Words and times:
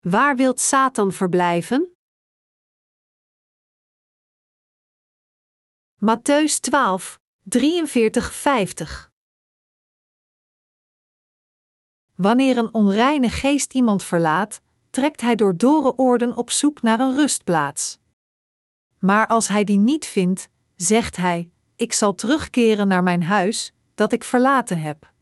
Waar 0.00 0.36
wilt 0.36 0.60
Satan 0.60 1.12
verblijven? 1.12 1.96
Matthäus 5.96 6.60
12, 6.60 7.20
43, 7.42 8.34
50 8.34 9.10
Wanneer 12.14 12.58
een 12.58 12.74
onreine 12.74 13.28
geest 13.28 13.74
iemand 13.74 14.02
verlaat, 14.02 14.60
trekt 14.90 15.20
hij 15.20 15.34
door 15.34 15.56
dorre 15.56 15.98
oorden 15.98 16.36
op 16.36 16.50
zoek 16.50 16.82
naar 16.82 17.00
een 17.00 17.14
rustplaats. 17.14 17.98
Maar 18.98 19.26
als 19.26 19.48
hij 19.48 19.64
die 19.64 19.78
niet 19.78 20.06
vindt, 20.06 20.48
zegt 20.76 21.16
hij: 21.16 21.50
Ik 21.76 21.92
zal 21.92 22.14
terugkeren 22.14 22.88
naar 22.88 23.02
mijn 23.02 23.22
huis, 23.22 23.72
dat 23.94 24.12
ik 24.12 24.24
verlaten 24.24 24.80
heb. 24.80 25.12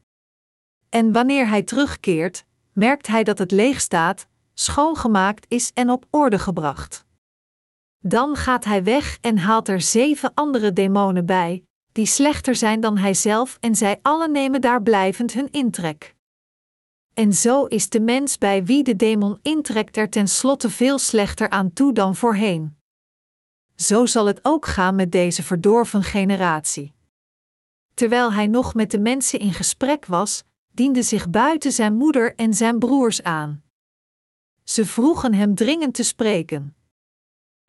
En 0.88 1.12
wanneer 1.12 1.48
hij 1.48 1.62
terugkeert, 1.62 2.44
merkt 2.72 3.06
hij 3.06 3.24
dat 3.24 3.38
het 3.38 3.50
leeg 3.50 3.80
staat, 3.80 4.28
schoongemaakt 4.58 5.46
is 5.48 5.70
en 5.74 5.90
op 5.90 6.06
orde 6.10 6.38
gebracht. 6.38 7.04
Dan 7.98 8.36
gaat 8.36 8.64
hij 8.64 8.84
weg 8.84 9.18
en 9.20 9.38
haalt 9.38 9.68
er 9.68 9.80
zeven 9.80 10.34
andere 10.34 10.72
demonen 10.72 11.26
bij, 11.26 11.64
die 11.92 12.06
slechter 12.06 12.54
zijn 12.54 12.80
dan 12.80 12.96
hij 12.98 13.14
zelf, 13.14 13.56
en 13.60 13.74
zij 13.74 13.98
alle 14.02 14.28
nemen 14.28 14.60
daar 14.60 14.82
blijvend 14.82 15.32
hun 15.32 15.50
intrek. 15.50 16.14
En 17.14 17.32
zo 17.32 17.64
is 17.64 17.88
de 17.88 18.00
mens 18.00 18.38
bij 18.38 18.64
wie 18.64 18.82
de 18.82 18.96
demon 18.96 19.38
intrekt 19.42 19.96
er 19.96 20.10
tenslotte 20.10 20.70
veel 20.70 20.98
slechter 20.98 21.50
aan 21.50 21.72
toe 21.72 21.92
dan 21.92 22.16
voorheen. 22.16 22.76
Zo 23.74 24.06
zal 24.06 24.26
het 24.26 24.40
ook 24.42 24.66
gaan 24.66 24.94
met 24.94 25.12
deze 25.12 25.42
verdorven 25.42 26.02
generatie. 26.02 26.94
Terwijl 27.94 28.32
hij 28.32 28.46
nog 28.46 28.74
met 28.74 28.90
de 28.90 28.98
mensen 28.98 29.38
in 29.38 29.52
gesprek 29.52 30.06
was, 30.06 30.44
diende 30.72 31.02
zich 31.02 31.30
buiten 31.30 31.72
zijn 31.72 31.94
moeder 31.94 32.34
en 32.34 32.54
zijn 32.54 32.78
broers 32.78 33.22
aan. 33.22 33.62
Ze 34.68 34.86
vroegen 34.86 35.34
hem 35.34 35.54
dringend 35.54 35.94
te 35.94 36.02
spreken. 36.02 36.76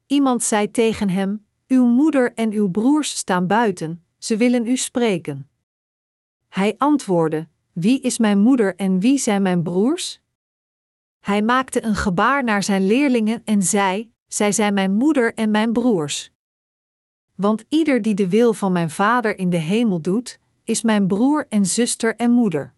Iemand 0.05 0.44
zei 0.44 0.72
tegen 0.72 1.09
hem: 1.09 1.45
Uw 1.67 1.86
moeder 1.86 2.33
en 2.33 2.52
uw 2.52 2.69
broers 2.69 3.17
staan 3.17 3.47
buiten, 3.47 4.03
ze 4.17 4.38
willen 4.38 4.67
u 4.67 4.78
spreken. 4.78 5.50
Hij 6.47 6.75
antwoordde: 6.77 7.47
Wie 7.72 8.02
is 8.02 8.17
mijn 8.17 8.39
moeder 8.39 8.75
en 8.75 9.00
wie 9.00 9.17
zijn 9.17 9.42
mijn 9.42 9.64
broers? 9.64 10.22
Hij 11.20 11.42
maakte 11.42 11.83
een 11.83 11.95
gebaar 11.95 12.44
naar 12.44 12.64
zijn 12.64 12.88
leerlingen 12.88 13.42
en 13.45 13.64
zei: 13.64 14.11
Zij 14.27 14.52
zijn 14.52 14.73
mijn 14.73 14.94
moeder 14.94 15.33
en 15.33 15.52
mijn 15.52 15.73
broers. 15.73 16.31
Want 17.36 17.66
ieder 17.70 18.02
die 18.02 18.14
de 18.14 18.30
wil 18.30 18.53
van 18.53 18.72
mijn 18.72 18.89
Vader 18.89 19.38
in 19.38 19.50
de 19.50 19.58
hemel 19.58 20.02
doet, 20.02 20.39
is 20.64 20.81
mijn 20.81 21.08
broer 21.08 21.45
en 21.50 21.66
zuster 21.66 22.16
en 22.16 22.31
moeder. 22.31 22.73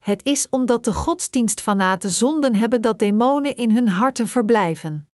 Het 0.00 0.24
is 0.24 0.48
omdat 0.48 0.84
de 0.84 0.92
godsdienstfanaten 0.92 2.10
zonden 2.10 2.54
hebben 2.54 2.80
dat 2.80 2.98
demonen 2.98 3.56
in 3.56 3.70
hun 3.70 3.88
harten 3.88 4.28
verblijven. 4.28 5.08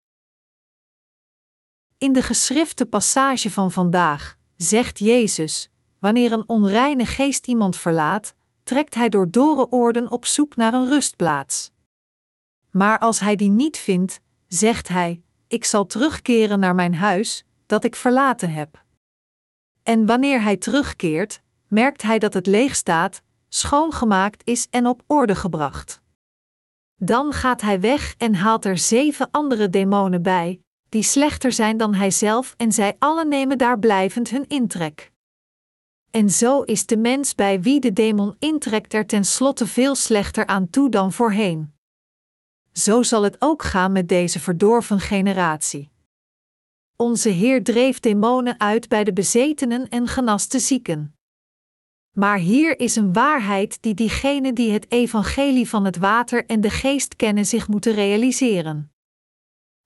In 1.97 2.13
de 2.13 2.21
geschrifte 2.21 2.85
passage 2.85 3.51
van 3.51 3.71
vandaag 3.71 4.37
zegt 4.55 4.99
Jezus: 4.99 5.69
Wanneer 5.99 6.31
een 6.31 6.49
onreine 6.49 7.05
geest 7.05 7.47
iemand 7.47 7.77
verlaat, 7.77 8.35
trekt 8.63 8.95
hij 8.95 9.09
door 9.09 9.31
dorre 9.31 9.71
oorden 9.71 10.11
op 10.11 10.25
zoek 10.25 10.55
naar 10.55 10.73
een 10.73 10.87
rustplaats. 10.87 11.71
Maar 12.71 12.99
als 12.99 13.19
hij 13.19 13.35
die 13.35 13.49
niet 13.49 13.77
vindt, 13.77 14.21
zegt 14.47 14.87
hij: 14.87 15.21
Ik 15.47 15.65
zal 15.65 15.85
terugkeren 15.85 16.59
naar 16.59 16.75
mijn 16.75 16.95
huis, 16.95 17.45
dat 17.65 17.83
ik 17.83 17.95
verlaten 17.95 18.51
heb. 18.51 18.83
En 19.83 20.05
wanneer 20.05 20.41
hij 20.41 20.57
terugkeert, 20.57 21.41
merkt 21.67 22.01
hij 22.01 22.19
dat 22.19 22.33
het 22.33 22.47
leeg 22.47 22.75
staat, 22.75 23.21
schoongemaakt 23.55 24.41
is 24.47 24.67
en 24.69 24.87
op 24.87 25.03
orde 25.07 25.35
gebracht. 25.35 26.01
Dan 26.95 27.33
gaat 27.33 27.61
hij 27.61 27.79
weg 27.79 28.15
en 28.17 28.35
haalt 28.35 28.65
er 28.65 28.77
zeven 28.77 29.27
andere 29.31 29.69
demonen 29.69 30.21
bij, 30.21 30.61
die 30.89 31.03
slechter 31.03 31.51
zijn 31.51 31.77
dan 31.77 31.93
hij 31.93 32.11
zelf, 32.11 32.53
en 32.57 32.71
zij 32.71 32.95
alle 32.99 33.25
nemen 33.25 33.57
daar 33.57 33.79
blijvend 33.79 34.29
hun 34.29 34.47
intrek. 34.47 35.11
En 36.11 36.29
zo 36.29 36.61
is 36.61 36.85
de 36.85 36.97
mens 36.97 37.35
bij 37.35 37.61
wie 37.61 37.79
de 37.79 37.93
demon 37.93 38.35
intrekt 38.39 38.93
er 38.93 39.05
tenslotte 39.05 39.67
veel 39.67 39.95
slechter 39.95 40.45
aan 40.45 40.69
toe 40.69 40.89
dan 40.89 41.11
voorheen. 41.11 41.73
Zo 42.71 43.03
zal 43.03 43.23
het 43.23 43.35
ook 43.39 43.63
gaan 43.63 43.91
met 43.91 44.09
deze 44.09 44.39
verdorven 44.39 44.99
generatie. 44.99 45.89
Onze 46.95 47.29
Heer 47.29 47.63
dreef 47.63 47.99
demonen 47.99 48.59
uit 48.59 48.87
bij 48.87 49.03
de 49.03 49.13
bezetenen 49.13 49.89
en 49.89 50.07
genaste 50.07 50.59
zieken. 50.59 51.14
Maar 52.15 52.37
hier 52.37 52.79
is 52.79 52.95
een 52.95 53.13
waarheid 53.13 53.81
die 53.81 53.93
diegenen 53.93 54.55
die 54.55 54.71
het 54.71 54.91
evangelie 54.91 55.69
van 55.69 55.85
het 55.85 55.97
water 55.97 56.45
en 56.45 56.61
de 56.61 56.69
geest 56.69 57.15
kennen 57.15 57.45
zich 57.45 57.67
moeten 57.67 57.93
realiseren. 57.93 58.91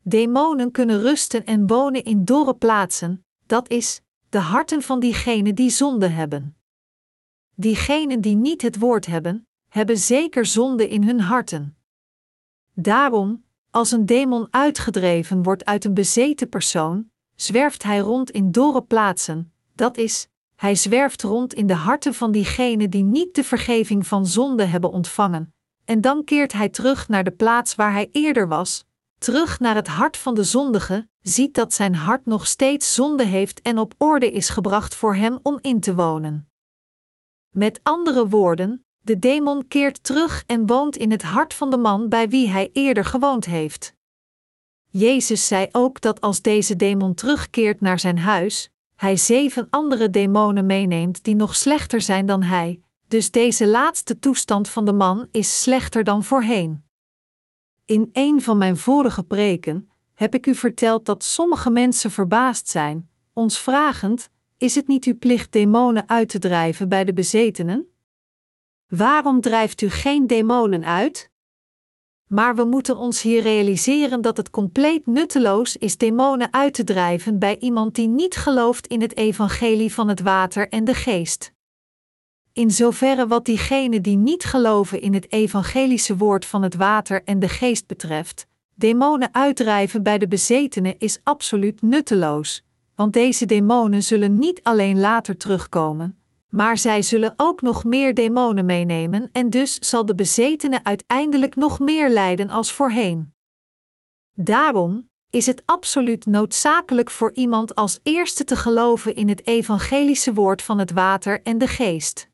Demonen 0.04 0.72
kunnen 0.72 1.02
rusten 1.02 1.46
en 1.46 1.68
wonen 1.68 2.04
in 2.04 2.26
dorre 2.26 2.56
plaatsen, 2.56 3.26
dat 3.46 3.70
is, 3.70 4.02
de 4.30 4.38
harten 4.38 4.82
van 4.82 5.00
diegenen 5.00 5.56
die 5.56 5.70
zonde 5.70 6.08
hebben. 6.08 6.58
Diegenen 7.56 8.22
die 8.22 8.36
niet 8.36 8.62
het 8.62 8.80
woord 8.80 9.06
hebben, 9.06 9.48
hebben 9.68 9.98
zeker 9.98 10.46
zonde 10.46 10.88
in 10.88 11.04
hun 11.04 11.20
harten. 11.20 11.78
Daarom, 12.74 13.44
als 13.70 13.92
een 13.92 14.06
demon 14.06 14.48
uitgedreven 14.50 15.44
wordt 15.44 15.66
uit 15.66 15.86
een 15.86 15.94
bezeten 15.94 16.50
persoon, 16.50 17.12
zwerft 17.36 17.84
hij 17.84 18.00
rond 18.00 18.32
in 18.32 18.52
dorre 18.52 18.84
plaatsen, 18.84 19.54
dat 19.76 19.98
is, 19.98 20.28
hij 20.60 20.76
zwerft 20.76 21.22
rond 21.22 21.54
in 21.54 21.68
de 21.68 21.74
harten 21.74 22.14
van 22.14 22.32
diegenen 22.32 22.90
die 22.90 23.04
niet 23.04 23.36
de 23.36 23.44
vergeving 23.44 24.08
van 24.08 24.28
zonde 24.28 24.64
hebben 24.64 24.92
ontvangen, 24.92 25.54
en 25.86 26.02
dan 26.02 26.24
keert 26.24 26.54
hij 26.54 26.70
terug 26.70 27.08
naar 27.08 27.24
de 27.24 27.32
plaats 27.32 27.76
waar 27.76 27.92
hij 27.92 28.10
eerder 28.12 28.48
was, 28.48 28.86
terug 29.18 29.60
naar 29.60 29.76
het 29.76 29.88
hart 29.88 30.18
van 30.18 30.36
de 30.36 30.44
zondige, 30.44 31.08
ziet 31.22 31.54
dat 31.54 31.74
zijn 31.74 31.96
hart 31.96 32.26
nog 32.26 32.48
steeds 32.48 32.94
zonde 32.94 33.24
heeft 33.24 33.62
en 33.62 33.78
op 33.78 33.94
orde 33.98 34.32
is 34.32 34.50
gebracht 34.50 34.96
voor 34.96 35.16
hem 35.16 35.40
om 35.42 35.58
in 35.62 35.80
te 35.80 35.96
wonen. 35.96 36.50
Met 37.50 37.80
andere 37.84 38.28
woorden, 38.28 38.86
de 39.02 39.20
demon 39.20 39.68
keert 39.68 40.04
terug 40.04 40.44
en 40.48 40.66
woont 40.68 40.98
in 40.98 41.12
het 41.12 41.24
hart 41.24 41.54
van 41.54 41.70
de 41.70 41.78
man 41.78 42.10
bij 42.10 42.30
wie 42.30 42.50
hij 42.50 42.70
eerder 42.74 43.06
gewoond 43.06 43.46
heeft. 43.46 43.94
Jezus 44.86 45.48
zei 45.48 45.68
ook 45.72 46.02
dat 46.02 46.22
als 46.22 46.42
deze 46.42 46.76
demon 46.76 47.14
terugkeert 47.14 47.82
naar 47.82 48.00
zijn 48.00 48.18
huis, 48.18 48.72
hij 49.00 49.18
zeven 49.18 49.68
andere 49.70 50.10
demonen 50.10 50.66
meeneemt 50.66 51.24
die 51.24 51.36
nog 51.36 51.56
slechter 51.56 52.02
zijn 52.02 52.26
dan 52.26 52.44
hij, 52.44 52.82
dus 53.08 53.32
deze 53.32 53.68
laatste 53.68 54.20
toestand 54.20 54.70
van 54.70 54.86
de 54.86 54.94
man 54.94 55.28
is 55.32 55.62
slechter 55.62 56.04
dan 56.04 56.24
voorheen. 56.24 56.84
In 57.86 58.10
een 58.14 58.42
van 58.42 58.58
mijn 58.58 58.78
vorige 58.78 59.24
preken 59.24 59.90
heb 60.14 60.34
ik 60.34 60.48
u 60.48 60.56
verteld 60.56 61.06
dat 61.06 61.24
sommige 61.24 61.70
mensen 61.70 62.12
verbaasd 62.12 62.68
zijn, 62.68 63.10
ons 63.34 63.60
vragend: 63.60 64.30
Is 64.58 64.76
het 64.76 64.88
niet 64.88 65.06
uw 65.06 65.18
plicht 65.18 65.52
demonen 65.52 66.10
uit 66.10 66.30
te 66.30 66.40
drijven 66.40 66.90
bij 66.90 67.04
de 67.04 67.14
bezetenen? 67.14 67.88
Waarom 68.88 69.42
drijft 69.42 69.82
u 69.82 69.90
geen 69.90 70.28
demonen 70.28 70.86
uit? 70.86 71.32
Maar 72.30 72.56
we 72.56 72.64
moeten 72.64 72.98
ons 72.98 73.22
hier 73.22 73.42
realiseren 73.42 74.22
dat 74.22 74.38
het 74.38 74.50
compleet 74.50 75.06
nutteloos 75.06 75.78
is 75.78 75.98
demonen 75.98 76.54
uit 76.54 76.74
te 76.74 76.84
drijven 76.84 77.40
bij 77.40 77.58
iemand 77.60 77.96
die 77.96 78.08
niet 78.08 78.36
gelooft 78.36 78.88
in 78.88 79.02
het 79.02 79.18
evangelie 79.18 79.94
van 79.94 80.08
het 80.08 80.20
water 80.22 80.70
en 80.70 80.84
de 80.84 80.94
geest. 80.94 81.54
In 82.54 82.72
zoverre 82.72 83.28
wat 83.28 83.46
diegenen 83.46 84.02
die 84.02 84.18
niet 84.18 84.44
geloven 84.44 85.02
in 85.02 85.14
het 85.14 85.32
evangelische 85.32 86.18
woord 86.18 86.46
van 86.46 86.64
het 86.64 86.76
water 86.76 87.24
en 87.24 87.40
de 87.40 87.50
geest 87.50 87.88
betreft, 87.88 88.48
demonen 88.76 89.34
uitdrijven 89.34 90.04
bij 90.04 90.18
de 90.18 90.28
bezetenen 90.28 90.96
is 90.98 91.20
absoluut 91.24 91.82
nutteloos, 91.82 92.64
want 92.96 93.14
deze 93.14 93.46
demonen 93.46 94.04
zullen 94.04 94.40
niet 94.40 94.60
alleen 94.64 95.00
later 95.00 95.38
terugkomen, 95.38 96.19
maar 96.50 96.78
zij 96.78 97.02
zullen 97.02 97.34
ook 97.38 97.62
nog 97.62 97.84
meer 97.84 98.14
demonen 98.14 98.66
meenemen 98.66 99.30
en 99.32 99.50
dus 99.50 99.76
zal 99.80 100.06
de 100.06 100.16
bezetene 100.16 100.84
uiteindelijk 100.84 101.56
nog 101.56 101.80
meer 101.80 102.10
lijden 102.10 102.50
als 102.50 102.72
voorheen. 102.72 103.34
Daarom 104.34 105.10
is 105.30 105.46
het 105.46 105.62
absoluut 105.66 106.26
noodzakelijk 106.26 107.10
voor 107.10 107.34
iemand 107.34 107.76
als 107.76 108.00
eerste 108.04 108.44
te 108.44 108.56
geloven 108.56 109.16
in 109.16 109.30
het 109.30 109.48
evangelische 109.48 110.34
woord 110.34 110.62
van 110.62 110.80
het 110.80 110.92
water 110.92 111.42
en 111.42 111.58
de 111.58 111.68
geest. 111.68 112.30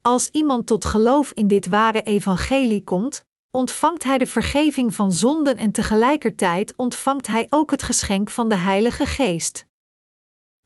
Als 0.00 0.28
iemand 0.28 0.66
tot 0.66 0.84
geloof 0.84 1.32
in 1.32 1.46
dit 1.46 1.66
ware 1.68 2.02
evangelie 2.02 2.84
komt, 2.84 3.24
ontvangt 3.50 4.04
hij 4.04 4.18
de 4.18 4.26
vergeving 4.26 4.94
van 4.94 5.12
zonden 5.12 5.56
en 5.56 5.72
tegelijkertijd 5.72 6.76
ontvangt 6.76 7.26
hij 7.26 7.46
ook 7.50 7.70
het 7.70 7.82
geschenk 7.82 8.30
van 8.30 8.48
de 8.48 8.54
Heilige 8.54 9.06
Geest. 9.06 9.66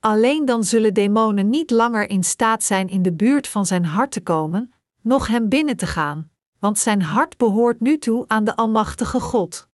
Alleen 0.06 0.44
dan 0.44 0.64
zullen 0.64 0.94
demonen 0.94 1.50
niet 1.50 1.70
langer 1.70 2.10
in 2.10 2.24
staat 2.24 2.62
zijn 2.62 2.88
in 2.88 3.02
de 3.02 3.12
buurt 3.12 3.48
van 3.48 3.66
zijn 3.66 3.84
hart 3.84 4.10
te 4.10 4.20
komen, 4.20 4.72
noch 5.02 5.26
hem 5.26 5.48
binnen 5.48 5.76
te 5.76 5.86
gaan, 5.86 6.30
want 6.58 6.78
zijn 6.78 7.02
hart 7.02 7.36
behoort 7.36 7.80
nu 7.80 7.98
toe 7.98 8.24
aan 8.26 8.44
de 8.44 8.56
Almachtige 8.56 9.20
God. 9.20 9.68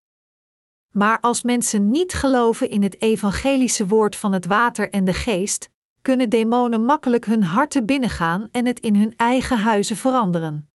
Maar 0.91 1.21
als 1.21 1.43
mensen 1.43 1.91
niet 1.91 2.13
geloven 2.13 2.71
in 2.71 2.83
het 2.83 3.03
evangelische 3.03 3.87
woord 3.87 4.17
van 4.17 4.33
het 4.33 4.47
water 4.47 4.91
en 4.91 5.05
de 5.05 5.15
geest, 5.15 5.71
kunnen 6.03 6.31
demonen 6.31 6.85
makkelijk 6.85 7.27
hun 7.27 7.43
harten 7.43 7.87
binnengaan 7.87 8.49
en 8.51 8.67
het 8.67 8.81
in 8.81 8.97
hun 8.97 9.17
eigen 9.17 9.59
huizen 9.59 9.97
veranderen. 9.97 10.71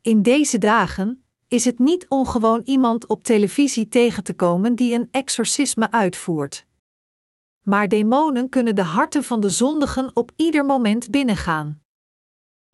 In 0.00 0.22
deze 0.22 0.58
dagen 0.58 1.24
is 1.48 1.64
het 1.64 1.78
niet 1.78 2.08
ongewoon 2.08 2.60
iemand 2.64 3.06
op 3.06 3.24
televisie 3.24 3.88
tegen 3.88 4.24
te 4.24 4.34
komen 4.34 4.74
die 4.74 4.94
een 4.94 5.08
exorcisme 5.10 5.90
uitvoert. 5.90 6.68
Maar 7.62 7.88
demonen 7.88 8.48
kunnen 8.48 8.74
de 8.74 8.82
harten 8.82 9.24
van 9.24 9.40
de 9.40 9.48
zondigen 9.48 10.10
op 10.14 10.32
ieder 10.36 10.64
moment 10.64 11.10
binnengaan. 11.10 11.82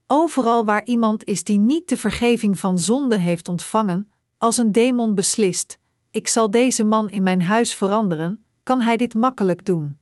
Overal 0.06 0.64
waar 0.64 0.84
iemand 0.84 1.24
is 1.24 1.44
die 1.44 1.58
niet 1.58 1.88
de 1.88 1.96
vergeving 1.96 2.58
van 2.58 2.78
zonde 2.78 3.16
heeft 3.16 3.48
ontvangen, 3.48 4.12
als 4.38 4.56
een 4.56 4.72
demon 4.72 5.14
beslist: 5.14 5.78
Ik 6.10 6.28
zal 6.28 6.50
deze 6.50 6.84
man 6.84 7.10
in 7.10 7.22
mijn 7.22 7.42
huis 7.42 7.74
veranderen, 7.74 8.44
kan 8.62 8.80
hij 8.80 8.96
dit 8.96 9.14
makkelijk 9.14 9.64
doen. 9.64 9.98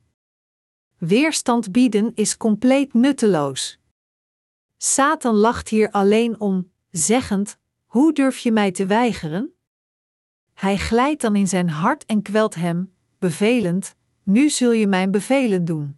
Weerstand 0.97 1.71
bieden 1.71 2.11
is 2.13 2.37
compleet 2.37 2.93
nutteloos. 2.93 3.79
Satan 4.77 5.35
lacht 5.35 5.69
hier 5.69 5.91
alleen 5.91 6.39
om, 6.39 6.71
zeggend: 6.91 7.57
Hoe 7.85 8.13
durf 8.13 8.37
je 8.37 8.51
mij 8.51 8.71
te 8.71 8.85
weigeren? 8.85 9.53
Hij 10.53 10.77
glijdt 10.77 11.21
dan 11.21 11.35
in 11.35 11.47
zijn 11.47 11.69
hart 11.69 12.05
en 12.05 12.21
kwelt 12.21 12.55
hem, 12.55 12.93
bevelend: 13.19 13.95
Nu 14.25 14.49
zul 14.49 14.71
je 14.71 14.87
mijn 14.87 15.11
bevelen 15.11 15.65
doen. 15.65 15.97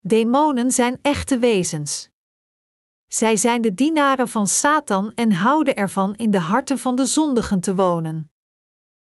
Demonen 0.00 0.70
zijn 0.70 0.98
echte 1.02 1.38
wezens. 1.38 2.08
Zij 3.06 3.36
zijn 3.36 3.62
de 3.62 3.74
dienaren 3.74 4.28
van 4.28 4.46
Satan 4.46 5.12
en 5.14 5.32
houden 5.32 5.76
ervan 5.76 6.14
in 6.14 6.30
de 6.30 6.38
harten 6.38 6.78
van 6.78 6.96
de 6.96 7.06
zondigen 7.06 7.60
te 7.60 7.74
wonen. 7.74 8.30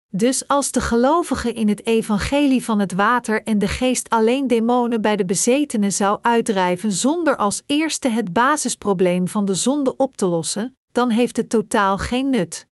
Dus 0.07 0.47
als 0.47 0.71
de 0.71 0.81
gelovige 0.81 1.53
in 1.53 1.67
het 1.67 1.85
evangelie 1.85 2.63
van 2.63 2.79
het 2.79 2.93
water 2.93 3.43
en 3.43 3.59
de 3.59 3.67
geest 3.67 4.09
alleen 4.09 4.47
demonen 4.47 5.01
bij 5.01 5.15
de 5.15 5.25
bezetenen 5.25 5.91
zou 5.91 6.19
uitdrijven 6.21 6.91
zonder 6.91 7.35
als 7.35 7.61
eerste 7.65 8.09
het 8.09 8.33
basisprobleem 8.33 9.27
van 9.27 9.45
de 9.45 9.55
zonde 9.55 9.95
op 9.95 10.17
te 10.17 10.25
lossen, 10.25 10.77
dan 10.91 11.09
heeft 11.09 11.37
het 11.37 11.49
totaal 11.49 11.97
geen 11.97 12.29
nut. 12.29 12.67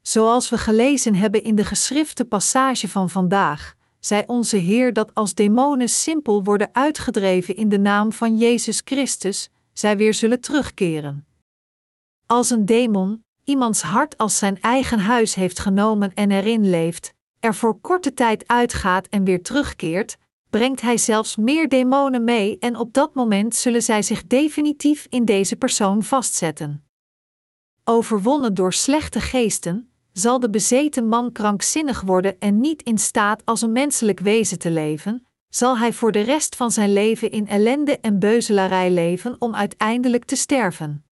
Zoals 0.00 0.48
we 0.50 0.58
gelezen 0.58 1.14
hebben 1.14 1.42
in 1.42 1.54
de 1.54 1.64
geschrifte 1.64 2.24
passage 2.24 2.88
van 2.88 3.10
vandaag, 3.10 3.74
zei 4.04 4.22
onze 4.26 4.56
Heer 4.56 4.92
dat 4.92 5.14
als 5.14 5.34
demonen 5.34 5.88
simpel 5.88 6.44
worden 6.44 6.68
uitgedreven 6.72 7.56
in 7.56 7.68
de 7.68 7.78
naam 7.78 8.12
van 8.12 8.36
Jezus 8.36 8.82
Christus, 8.84 9.50
zij 9.72 9.96
weer 9.96 10.14
zullen 10.14 10.40
terugkeren. 10.40 11.26
Als 12.26 12.50
een 12.50 12.66
demon, 12.66 13.24
iemands 13.44 13.82
hart 13.82 14.18
als 14.18 14.38
zijn 14.38 14.60
eigen 14.60 14.98
huis 14.98 15.34
heeft 15.34 15.58
genomen 15.58 16.14
en 16.14 16.30
erin 16.30 16.70
leeft, 16.70 17.14
er 17.40 17.54
voor 17.54 17.80
korte 17.80 18.14
tijd 18.14 18.48
uitgaat 18.48 19.06
en 19.06 19.24
weer 19.24 19.42
terugkeert, 19.42 20.16
brengt 20.50 20.80
hij 20.80 20.98
zelfs 20.98 21.36
meer 21.36 21.68
demonen 21.68 22.24
mee 22.24 22.58
en 22.58 22.76
op 22.76 22.92
dat 22.92 23.14
moment 23.14 23.54
zullen 23.54 23.82
zij 23.82 24.02
zich 24.02 24.26
definitief 24.26 25.06
in 25.08 25.24
deze 25.24 25.56
persoon 25.56 26.02
vastzetten. 26.02 26.84
Overwonnen 27.84 28.54
door 28.54 28.72
slechte 28.72 29.20
geesten, 29.20 29.91
zal 30.12 30.40
de 30.40 30.50
bezeten 30.50 31.08
man 31.08 31.32
krankzinnig 31.32 32.00
worden 32.00 32.40
en 32.40 32.60
niet 32.60 32.82
in 32.82 32.98
staat 32.98 33.44
als 33.44 33.62
een 33.62 33.72
menselijk 33.72 34.20
wezen 34.20 34.58
te 34.58 34.70
leven, 34.70 35.26
zal 35.48 35.78
hij 35.78 35.92
voor 35.92 36.12
de 36.12 36.20
rest 36.20 36.56
van 36.56 36.70
zijn 36.70 36.92
leven 36.92 37.30
in 37.30 37.48
ellende 37.48 37.98
en 37.98 38.18
beuzelarij 38.18 38.90
leven 38.90 39.36
om 39.38 39.54
uiteindelijk 39.54 40.24
te 40.24 40.36
sterven. 40.36 41.04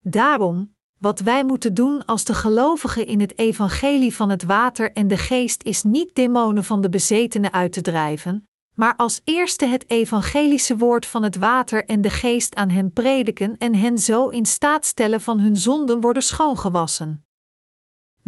Daarom, 0.00 0.74
wat 0.98 1.20
wij 1.20 1.44
moeten 1.44 1.74
doen 1.74 2.04
als 2.04 2.24
de 2.24 2.34
gelovigen 2.34 3.06
in 3.06 3.20
het 3.20 3.38
evangelie 3.38 4.14
van 4.14 4.30
het 4.30 4.42
water 4.42 4.92
en 4.92 5.08
de 5.08 5.16
geest 5.16 5.62
is 5.62 5.82
niet 5.82 6.14
demonen 6.14 6.64
van 6.64 6.80
de 6.80 6.88
bezetenen 6.88 7.52
uit 7.52 7.72
te 7.72 7.80
drijven, 7.80 8.48
maar 8.74 8.96
als 8.96 9.20
eerste 9.24 9.66
het 9.66 9.90
evangelische 9.90 10.76
woord 10.76 11.06
van 11.06 11.22
het 11.22 11.36
water 11.36 11.84
en 11.84 12.00
de 12.00 12.10
geest 12.10 12.54
aan 12.54 12.70
hen 12.70 12.92
prediken 12.92 13.58
en 13.58 13.74
hen 13.74 13.98
zo 13.98 14.28
in 14.28 14.46
staat 14.46 14.84
stellen 14.84 15.20
van 15.20 15.40
hun 15.40 15.56
zonden 15.56 16.00
worden 16.00 16.22
schoongewassen. 16.22 17.25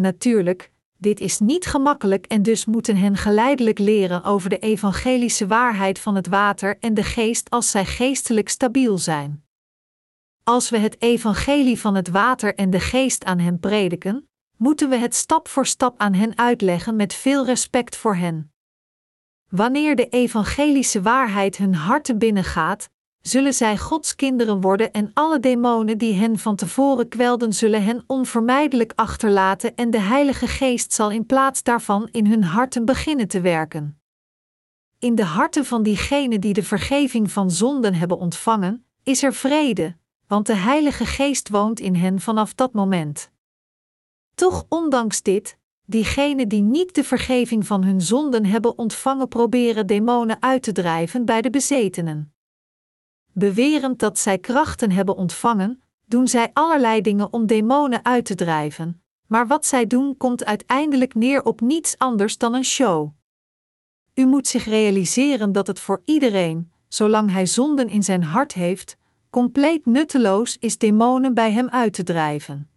Natuurlijk, 0.00 0.72
dit 0.96 1.20
is 1.20 1.38
niet 1.38 1.66
gemakkelijk 1.66 2.26
en 2.26 2.42
dus 2.42 2.64
moeten 2.64 2.96
hen 2.96 3.16
geleidelijk 3.16 3.78
leren 3.78 4.24
over 4.24 4.50
de 4.50 4.58
evangelische 4.58 5.46
waarheid 5.46 5.98
van 5.98 6.14
het 6.14 6.26
water 6.26 6.78
en 6.78 6.94
de 6.94 7.02
geest 7.02 7.50
als 7.50 7.70
zij 7.70 7.84
geestelijk 7.84 8.48
stabiel 8.48 8.98
zijn. 8.98 9.44
Als 10.42 10.70
we 10.70 10.78
het 10.78 11.02
evangelie 11.02 11.80
van 11.80 11.94
het 11.94 12.08
water 12.08 12.54
en 12.54 12.70
de 12.70 12.80
geest 12.80 13.24
aan 13.24 13.38
hen 13.38 13.58
prediken, 13.60 14.28
moeten 14.56 14.88
we 14.88 14.96
het 14.96 15.14
stap 15.14 15.48
voor 15.48 15.66
stap 15.66 16.00
aan 16.00 16.14
hen 16.14 16.38
uitleggen 16.38 16.96
met 16.96 17.14
veel 17.14 17.44
respect 17.44 17.96
voor 17.96 18.16
hen. 18.16 18.52
Wanneer 19.48 19.96
de 19.96 20.08
evangelische 20.08 21.02
waarheid 21.02 21.56
hun 21.56 21.74
harten 21.74 22.18
binnengaat, 22.18 22.90
zullen 23.28 23.54
zij 23.54 23.78
Gods 23.78 24.14
kinderen 24.14 24.60
worden 24.60 24.92
en 24.92 25.10
alle 25.14 25.40
demonen 25.40 25.98
die 25.98 26.14
hen 26.14 26.38
van 26.38 26.56
tevoren 26.56 27.08
kwelden 27.08 27.52
zullen 27.52 27.84
hen 27.84 28.04
onvermijdelijk 28.06 28.92
achterlaten 28.94 29.74
en 29.74 29.90
de 29.90 30.00
Heilige 30.00 30.46
Geest 30.46 30.92
zal 30.92 31.10
in 31.10 31.26
plaats 31.26 31.62
daarvan 31.62 32.08
in 32.10 32.26
hun 32.26 32.44
harten 32.44 32.84
beginnen 32.84 33.28
te 33.28 33.40
werken. 33.40 34.00
In 34.98 35.14
de 35.14 35.24
harten 35.24 35.64
van 35.64 35.82
diegenen 35.82 36.40
die 36.40 36.52
de 36.52 36.62
vergeving 36.62 37.30
van 37.30 37.50
zonden 37.50 37.94
hebben 37.94 38.18
ontvangen, 38.18 38.84
is 39.02 39.22
er 39.22 39.34
vrede, 39.34 39.96
want 40.26 40.46
de 40.46 40.54
Heilige 40.56 41.06
Geest 41.06 41.48
woont 41.48 41.80
in 41.80 41.94
hen 41.94 42.20
vanaf 42.20 42.54
dat 42.54 42.72
moment. 42.72 43.30
Toch 44.34 44.66
ondanks 44.68 45.22
dit, 45.22 45.58
diegenen 45.84 46.48
die 46.48 46.62
niet 46.62 46.94
de 46.94 47.04
vergeving 47.04 47.66
van 47.66 47.84
hun 47.84 48.00
zonden 48.00 48.44
hebben 48.44 48.78
ontvangen 48.78 49.28
proberen 49.28 49.86
demonen 49.86 50.42
uit 50.42 50.62
te 50.62 50.72
drijven 50.72 51.24
bij 51.24 51.42
de 51.42 51.50
bezetenen 51.50 52.32
bewerend 53.38 53.98
dat 53.98 54.18
zij 54.18 54.38
krachten 54.38 54.90
hebben 54.90 55.16
ontvangen, 55.16 55.82
doen 56.04 56.28
zij 56.28 56.50
allerlei 56.52 57.00
dingen 57.00 57.32
om 57.32 57.46
demonen 57.46 58.04
uit 58.04 58.24
te 58.24 58.34
drijven, 58.34 59.02
maar 59.26 59.46
wat 59.46 59.66
zij 59.66 59.86
doen 59.86 60.16
komt 60.16 60.44
uiteindelijk 60.44 61.14
neer 61.14 61.44
op 61.44 61.60
niets 61.60 61.98
anders 61.98 62.38
dan 62.38 62.54
een 62.54 62.64
show. 62.64 63.10
U 64.14 64.26
moet 64.26 64.46
zich 64.46 64.64
realiseren 64.64 65.52
dat 65.52 65.66
het 65.66 65.80
voor 65.80 66.02
iedereen, 66.04 66.72
zolang 66.88 67.30
hij 67.30 67.46
zonden 67.46 67.88
in 67.88 68.02
zijn 68.02 68.22
hart 68.22 68.52
heeft, 68.52 68.96
compleet 69.30 69.86
nutteloos 69.86 70.56
is 70.58 70.78
demonen 70.78 71.34
bij 71.34 71.52
hem 71.52 71.68
uit 71.68 71.92
te 71.92 72.02
drijven. 72.02 72.70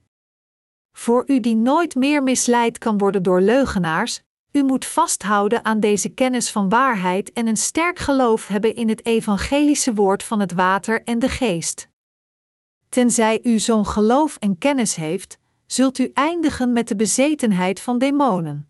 Voor 0.91 1.23
u 1.27 1.39
die 1.39 1.55
nooit 1.55 1.95
meer 1.95 2.23
misleid 2.23 2.77
kan 2.77 2.97
worden 2.97 3.23
door 3.23 3.41
leugenaars, 3.41 4.21
u 4.51 4.63
moet 4.63 4.85
vasthouden 4.85 5.65
aan 5.65 5.79
deze 5.79 6.09
kennis 6.09 6.51
van 6.51 6.69
waarheid 6.69 7.33
en 7.33 7.47
een 7.47 7.57
sterk 7.57 7.99
geloof 7.99 8.47
hebben 8.47 8.75
in 8.75 8.89
het 8.89 9.05
evangelische 9.05 9.93
woord 9.93 10.23
van 10.23 10.39
het 10.39 10.51
water 10.51 11.03
en 11.03 11.19
de 11.19 11.29
geest. 11.29 11.89
Tenzij 12.89 13.39
u 13.43 13.59
zo'n 13.59 13.85
geloof 13.85 14.37
en 14.37 14.57
kennis 14.57 14.95
heeft, 14.95 15.37
zult 15.65 15.97
u 15.97 16.11
eindigen 16.13 16.73
met 16.73 16.87
de 16.87 16.95
bezetenheid 16.95 17.79
van 17.79 17.97
demonen. 17.97 18.69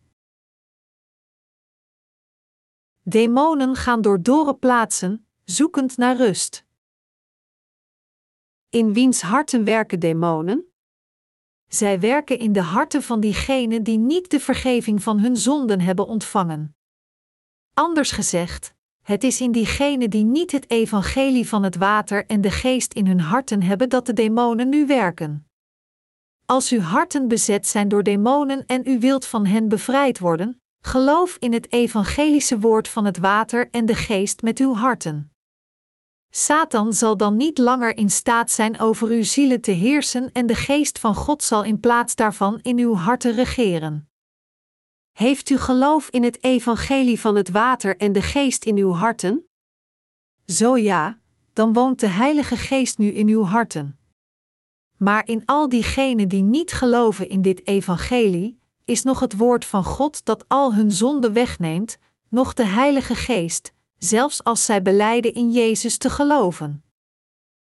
Demonen 3.02 3.76
gaan 3.76 4.02
door 4.02 4.22
dorre 4.22 4.56
plaatsen, 4.56 5.26
zoekend 5.44 5.98
naar 5.98 6.16
rust. 6.16 6.66
In 8.70 8.94
wiens 8.94 9.22
harten 9.22 9.64
werken 9.64 10.00
demonen? 10.00 10.71
Zij 11.74 12.00
werken 12.00 12.40
in 12.40 12.54
de 12.54 12.62
harten 12.62 13.04
van 13.04 13.20
diegenen 13.20 13.84
die 13.84 13.98
niet 13.98 14.30
de 14.30 14.40
vergeving 14.40 15.04
van 15.04 15.20
hun 15.20 15.38
zonden 15.38 15.82
hebben 15.82 16.08
ontvangen. 16.08 16.76
Anders 17.74 18.12
gezegd, 18.12 18.74
het 19.02 19.24
is 19.24 19.42
in 19.42 19.52
diegenen 19.52 20.10
die 20.10 20.24
niet 20.24 20.52
het 20.52 20.70
evangelie 20.70 21.48
van 21.48 21.64
het 21.64 21.76
water 21.76 22.26
en 22.26 22.42
de 22.42 22.52
geest 22.52 22.94
in 22.94 23.08
hun 23.08 23.20
harten 23.20 23.64
hebben 23.64 23.90
dat 23.90 24.06
de 24.06 24.14
demonen 24.14 24.70
nu 24.70 24.86
werken. 24.86 25.48
Als 26.46 26.72
uw 26.72 26.80
harten 26.80 27.28
bezet 27.28 27.68
zijn 27.68 27.88
door 27.88 28.04
demonen 28.04 28.66
en 28.66 28.82
u 28.86 29.00
wilt 29.00 29.26
van 29.26 29.46
hen 29.46 29.68
bevrijd 29.68 30.20
worden, 30.20 30.62
geloof 30.82 31.38
in 31.40 31.54
het 31.54 31.72
evangelische 31.72 32.60
woord 32.60 32.88
van 32.88 33.06
het 33.06 33.18
water 33.18 33.70
en 33.70 33.86
de 33.86 33.96
geest 33.96 34.42
met 34.42 34.60
uw 34.60 34.74
harten. 34.74 35.31
Satan 36.34 36.94
zal 36.94 37.18
dan 37.18 37.38
niet 37.38 37.58
langer 37.58 37.98
in 37.98 38.10
staat 38.10 38.52
zijn 38.52 38.80
over 38.80 39.08
uw 39.08 39.24
zielen 39.24 39.62
te 39.62 39.72
heersen 39.72 40.32
en 40.32 40.46
de 40.46 40.56
geest 40.56 41.00
van 41.00 41.16
God 41.16 41.44
zal 41.44 41.64
in 41.64 41.80
plaats 41.80 42.16
daarvan 42.16 42.60
in 42.62 42.78
uw 42.78 42.96
harten 42.96 43.34
regeren. 43.34 44.10
Heeft 45.12 45.50
u 45.50 45.58
geloof 45.58 46.10
in 46.10 46.24
het 46.24 46.44
evangelie 46.44 47.20
van 47.20 47.36
het 47.36 47.50
water 47.50 47.98
en 47.98 48.12
de 48.12 48.22
geest 48.22 48.66
in 48.66 48.78
uw 48.78 48.92
harten? 48.92 49.46
Zo 50.46 50.78
ja, 50.78 51.20
dan 51.54 51.74
woont 51.74 52.00
de 52.00 52.08
Heilige 52.08 52.58
Geest 52.58 52.98
nu 52.98 53.08
in 53.08 53.28
uw 53.28 53.44
harten. 53.44 54.00
Maar 54.98 55.28
in 55.28 55.46
al 55.46 55.70
diegenen 55.70 56.28
die 56.28 56.44
niet 56.44 56.72
geloven 56.72 57.30
in 57.30 57.42
dit 57.42 57.68
evangelie, 57.68 58.60
is 58.86 59.04
nog 59.04 59.20
het 59.20 59.38
woord 59.38 59.66
van 59.66 59.84
God 59.84 60.26
dat 60.26 60.46
al 60.48 60.74
hun 60.74 60.92
zonde 60.92 61.32
wegneemt, 61.32 61.98
nog 62.30 62.54
de 62.54 62.66
Heilige 62.66 63.16
Geest, 63.16 63.74
zelfs 64.04 64.44
als 64.44 64.66
zij 64.66 64.82
beleiden 64.82 65.34
in 65.34 65.52
Jezus 65.52 65.98
te 65.98 66.10
geloven. 66.10 66.84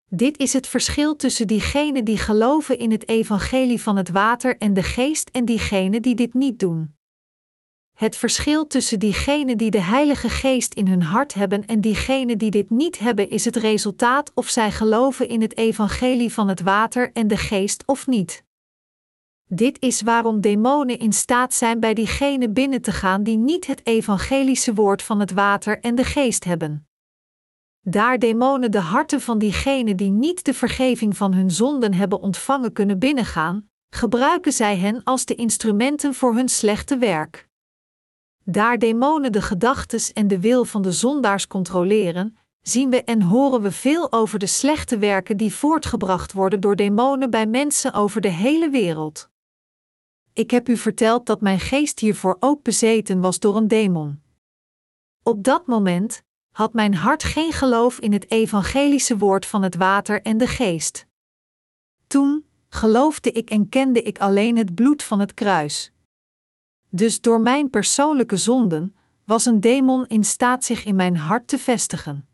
Dit 0.10 0.38
is 0.38 0.53
het 0.53 0.67
verschil 0.67 1.15
tussen 1.15 1.48
diegenen 1.48 2.05
die 2.05 2.17
geloven 2.17 2.79
in 2.79 2.91
het 2.91 3.07
evangelie 3.07 3.81
van 3.81 3.96
het 3.98 4.10
water 4.10 4.57
en 4.57 4.74
de 4.74 4.84
geest 4.84 5.29
en 5.29 5.46
diegenen 5.46 6.01
die 6.01 6.15
dit 6.15 6.34
niet 6.34 6.60
doen. 6.60 6.96
Het 7.93 8.15
verschil 8.15 8.67
tussen 8.67 9.00
diegenen 9.00 9.57
die 9.57 9.72
de 9.72 9.81
Heilige 9.81 10.29
Geest 10.29 10.74
in 10.74 10.88
hun 10.88 11.01
hart 11.01 11.34
hebben 11.34 11.65
en 11.65 11.81
diegenen 11.81 12.38
die 12.38 12.51
dit 12.51 12.69
niet 12.69 13.00
hebben 13.00 13.29
is 13.29 13.46
het 13.46 13.55
resultaat 13.55 14.31
of 14.34 14.50
zij 14.50 14.72
geloven 14.72 15.29
in 15.29 15.41
het 15.41 15.57
evangelie 15.57 16.34
van 16.34 16.48
het 16.48 16.62
water 16.62 17.12
en 17.13 17.27
de 17.27 17.38
geest 17.38 17.84
of 17.86 18.07
niet. 18.07 18.43
Dit 19.49 19.81
is 19.81 20.01
waarom 20.01 20.41
demonen 20.41 20.99
in 20.99 21.13
staat 21.13 21.53
zijn 21.53 21.79
bij 21.79 21.93
diegenen 21.93 22.53
binnen 22.53 22.81
te 22.81 22.91
gaan 22.91 23.23
die 23.23 23.37
niet 23.37 23.67
het 23.67 23.85
evangelische 23.85 24.73
woord 24.73 25.01
van 25.01 25.19
het 25.19 25.31
water 25.31 25.79
en 25.79 25.95
de 25.95 26.03
geest 26.03 26.43
hebben. 26.43 26.87
Daar 27.81 28.19
demonen 28.19 28.71
de 28.71 28.79
harten 28.79 29.21
van 29.21 29.37
diegenen 29.39 29.97
die 29.97 30.09
niet 30.09 30.45
de 30.45 30.53
vergeving 30.53 31.17
van 31.17 31.33
hun 31.33 31.51
zonden 31.51 31.93
hebben 31.93 32.21
ontvangen 32.21 32.73
kunnen 32.73 32.99
binnengaan, 32.99 33.69
gebruiken 33.89 34.53
zij 34.53 34.77
hen 34.77 35.03
als 35.03 35.25
de 35.25 35.35
instrumenten 35.35 36.13
voor 36.13 36.35
hun 36.35 36.49
slechte 36.49 36.97
werk. 36.97 37.47
Daar 38.43 38.77
demonen 38.77 39.31
de 39.31 39.41
gedachtes 39.41 40.13
en 40.13 40.27
de 40.27 40.39
wil 40.39 40.65
van 40.65 40.81
de 40.81 40.91
zondaars 40.91 41.47
controleren, 41.47 42.37
zien 42.61 42.89
we 42.89 43.03
en 43.03 43.21
horen 43.21 43.61
we 43.61 43.71
veel 43.71 44.11
over 44.11 44.39
de 44.39 44.47
slechte 44.47 44.97
werken 44.97 45.37
die 45.37 45.53
voortgebracht 45.53 46.33
worden 46.33 46.59
door 46.59 46.75
demonen 46.75 47.29
bij 47.29 47.45
mensen 47.45 47.93
over 47.93 48.21
de 48.21 48.31
hele 48.31 48.69
wereld. 48.69 49.29
Ik 50.38 50.51
heb 50.51 50.70
u 50.70 50.77
verteld 50.77 51.25
dat 51.25 51.41
mijn 51.41 51.60
geest 51.60 52.00
hiervoor 52.00 52.38
ook 52.39 52.63
bezeten 52.63 53.22
was 53.22 53.39
door 53.39 53.56
een 53.56 53.67
demon. 53.67 54.22
Op 55.24 55.44
dat 55.44 55.67
moment 55.67 56.24
had 56.51 56.74
mijn 56.74 56.96
hart 56.96 57.24
geen 57.24 57.51
geloof 57.51 58.00
in 58.00 58.13
het 58.13 58.32
evangelische 58.32 59.17
woord 59.17 59.46
van 59.46 59.63
het 59.63 59.75
water 59.75 60.22
en 60.22 60.38
de 60.38 60.48
geest. 60.48 61.08
Toen 62.08 62.46
geloofde 62.70 63.32
ik 63.32 63.50
en 63.50 63.70
kende 63.70 64.01
ik 64.01 64.20
alleen 64.20 64.58
het 64.58 64.75
bloed 64.75 65.03
van 65.03 65.20
het 65.20 65.34
kruis. 65.34 65.91
Dus 66.89 67.22
door 67.22 67.41
mijn 67.41 67.70
persoonlijke 67.70 68.38
zonden 68.38 68.96
was 69.24 69.46
een 69.46 69.60
demon 69.60 70.08
in 70.08 70.24
staat 70.24 70.63
zich 70.63 70.86
in 70.86 70.96
mijn 70.96 71.17
hart 71.17 71.48
te 71.48 71.58
vestigen. 71.58 72.27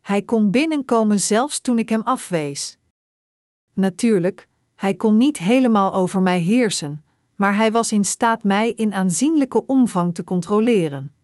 Hij 0.00 0.22
kon 0.22 0.50
binnenkomen 0.50 1.20
zelfs 1.20 1.60
toen 1.60 1.78
ik 1.78 1.88
hem 1.88 2.02
afwees. 2.02 2.78
Natuurlijk, 3.72 4.48
hij 4.82 4.94
kon 4.94 5.16
niet 5.16 5.38
helemaal 5.38 5.94
over 5.94 6.22
mij 6.22 6.38
heersen, 6.38 7.04
maar 7.36 7.56
hij 7.56 7.72
was 7.72 7.92
in 7.92 8.04
staat 8.04 8.42
mij 8.42 8.72
in 8.72 8.94
aanzienlijke 8.94 9.66
omvang 9.66 10.14
te 10.14 10.24
controleren. 10.24 11.14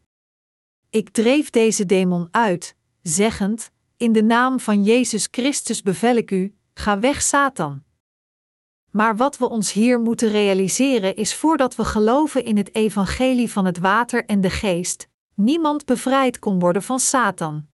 Ik 0.90 1.10
dreef 1.10 1.50
deze 1.50 1.86
demon 1.86 2.28
uit, 2.30 2.76
zeggend: 3.02 3.70
In 3.96 4.12
de 4.12 4.22
naam 4.22 4.60
van 4.60 4.82
Jezus 4.82 5.28
Christus 5.30 5.82
bevel 5.82 6.16
ik 6.16 6.30
u: 6.30 6.54
ga 6.74 6.98
weg, 6.98 7.22
Satan. 7.22 7.82
Maar 8.90 9.16
wat 9.16 9.38
we 9.38 9.48
ons 9.48 9.72
hier 9.72 10.00
moeten 10.00 10.30
realiseren 10.30 11.16
is 11.16 11.34
voordat 11.34 11.76
we 11.76 11.84
geloven 11.84 12.44
in 12.44 12.56
het 12.56 12.74
evangelie 12.74 13.50
van 13.50 13.64
het 13.64 13.78
water 13.78 14.24
en 14.24 14.40
de 14.40 14.50
geest, 14.50 15.08
niemand 15.34 15.84
bevrijd 15.84 16.38
kon 16.38 16.58
worden 16.58 16.82
van 16.82 17.00
Satan. 17.00 17.66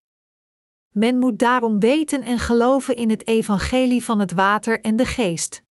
Men 0.89 1.19
moet 1.19 1.39
daarom 1.39 1.79
weten 1.79 2.21
en 2.21 2.39
geloven 2.39 2.95
in 2.95 3.09
het 3.09 3.27
evangelie 3.27 4.03
van 4.03 4.19
het 4.19 4.31
water 4.31 4.81
en 4.81 4.95
de 4.95 5.05
geest. 5.05 5.63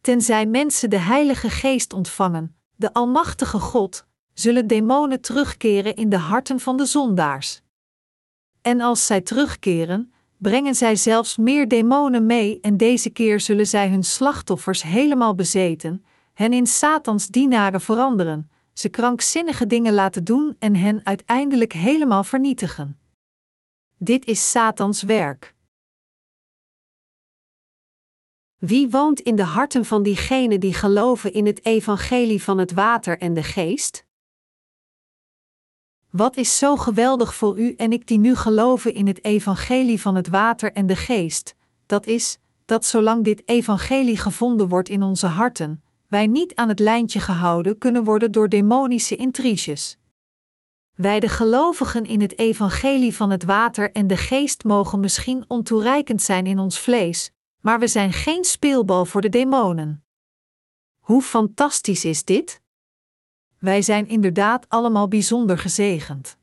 Tenzij 0.00 0.46
mensen 0.46 0.90
de 0.90 0.98
Heilige 0.98 1.50
Geest 1.50 1.92
ontvangen, 1.92 2.56
de 2.76 2.92
Almachtige 2.92 3.58
God, 3.58 4.06
zullen 4.34 4.66
demonen 4.66 5.20
terugkeren 5.20 5.96
in 5.96 6.08
de 6.08 6.18
harten 6.18 6.60
van 6.60 6.76
de 6.76 6.84
zondaars. 6.84 7.62
En 8.62 8.80
als 8.80 9.06
zij 9.06 9.20
terugkeren, 9.20 10.12
brengen 10.38 10.74
zij 10.74 10.96
zelfs 10.96 11.36
meer 11.36 11.68
demonen 11.68 12.26
mee 12.26 12.60
en 12.60 12.76
deze 12.76 13.10
keer 13.10 13.40
zullen 13.40 13.66
zij 13.66 13.88
hun 13.88 14.04
slachtoffers 14.04 14.82
helemaal 14.82 15.34
bezeten, 15.34 16.04
hen 16.32 16.52
in 16.52 16.66
Satans 16.66 17.26
dienaren 17.26 17.80
veranderen, 17.80 18.50
ze 18.72 18.88
krankzinnige 18.88 19.66
dingen 19.66 19.92
laten 19.92 20.24
doen 20.24 20.56
en 20.58 20.76
hen 20.76 21.00
uiteindelijk 21.04 21.72
helemaal 21.72 22.24
vernietigen. 22.24 22.98
Dit 23.98 24.26
is 24.26 24.50
Satans 24.50 25.02
werk. 25.02 25.54
Wie 28.60 28.90
woont 28.90 29.20
in 29.20 29.36
de 29.36 29.42
harten 29.42 29.84
van 29.84 30.02
diegenen 30.02 30.60
die 30.60 30.74
geloven 30.74 31.32
in 31.32 31.46
het 31.46 31.64
evangelie 31.64 32.42
van 32.42 32.58
het 32.58 32.72
water 32.72 33.18
en 33.18 33.34
de 33.34 33.42
geest? 33.42 34.04
Wat 36.10 36.36
is 36.36 36.58
zo 36.58 36.76
geweldig 36.76 37.34
voor 37.34 37.58
u 37.58 37.74
en 37.74 37.92
ik 37.92 38.06
die 38.06 38.18
nu 38.18 38.34
geloven 38.34 38.94
in 38.94 39.06
het 39.06 39.24
evangelie 39.24 40.00
van 40.00 40.14
het 40.14 40.28
water 40.28 40.72
en 40.72 40.86
de 40.86 40.96
geest? 40.96 41.54
Dat 41.86 42.06
is, 42.06 42.38
dat 42.64 42.84
zolang 42.84 43.24
dit 43.24 43.42
evangelie 43.48 44.16
gevonden 44.16 44.68
wordt 44.68 44.88
in 44.88 45.02
onze 45.02 45.26
harten, 45.26 45.82
wij 46.08 46.26
niet 46.26 46.54
aan 46.54 46.68
het 46.68 46.78
lijntje 46.78 47.20
gehouden 47.20 47.78
kunnen 47.78 48.04
worden 48.04 48.32
door 48.32 48.48
demonische 48.48 49.16
intriges. 49.16 49.98
Wij 50.94 51.20
de 51.20 51.28
gelovigen 51.28 52.04
in 52.04 52.20
het 52.20 52.38
evangelie 52.38 53.16
van 53.16 53.30
het 53.30 53.44
water 53.44 53.92
en 53.92 54.06
de 54.06 54.16
geest 54.16 54.64
mogen 54.64 55.00
misschien 55.00 55.44
ontoereikend 55.48 56.22
zijn 56.22 56.46
in 56.46 56.58
ons 56.58 56.78
vlees, 56.78 57.32
maar 57.60 57.78
we 57.78 57.86
zijn 57.86 58.12
geen 58.12 58.44
speelbal 58.44 59.04
voor 59.04 59.20
de 59.20 59.28
demonen. 59.28 60.04
Hoe 60.98 61.22
fantastisch 61.22 62.04
is 62.04 62.24
dit? 62.24 62.60
Wij 63.58 63.82
zijn 63.82 64.08
inderdaad 64.08 64.68
allemaal 64.68 65.08
bijzonder 65.08 65.58
gezegend. 65.58 66.38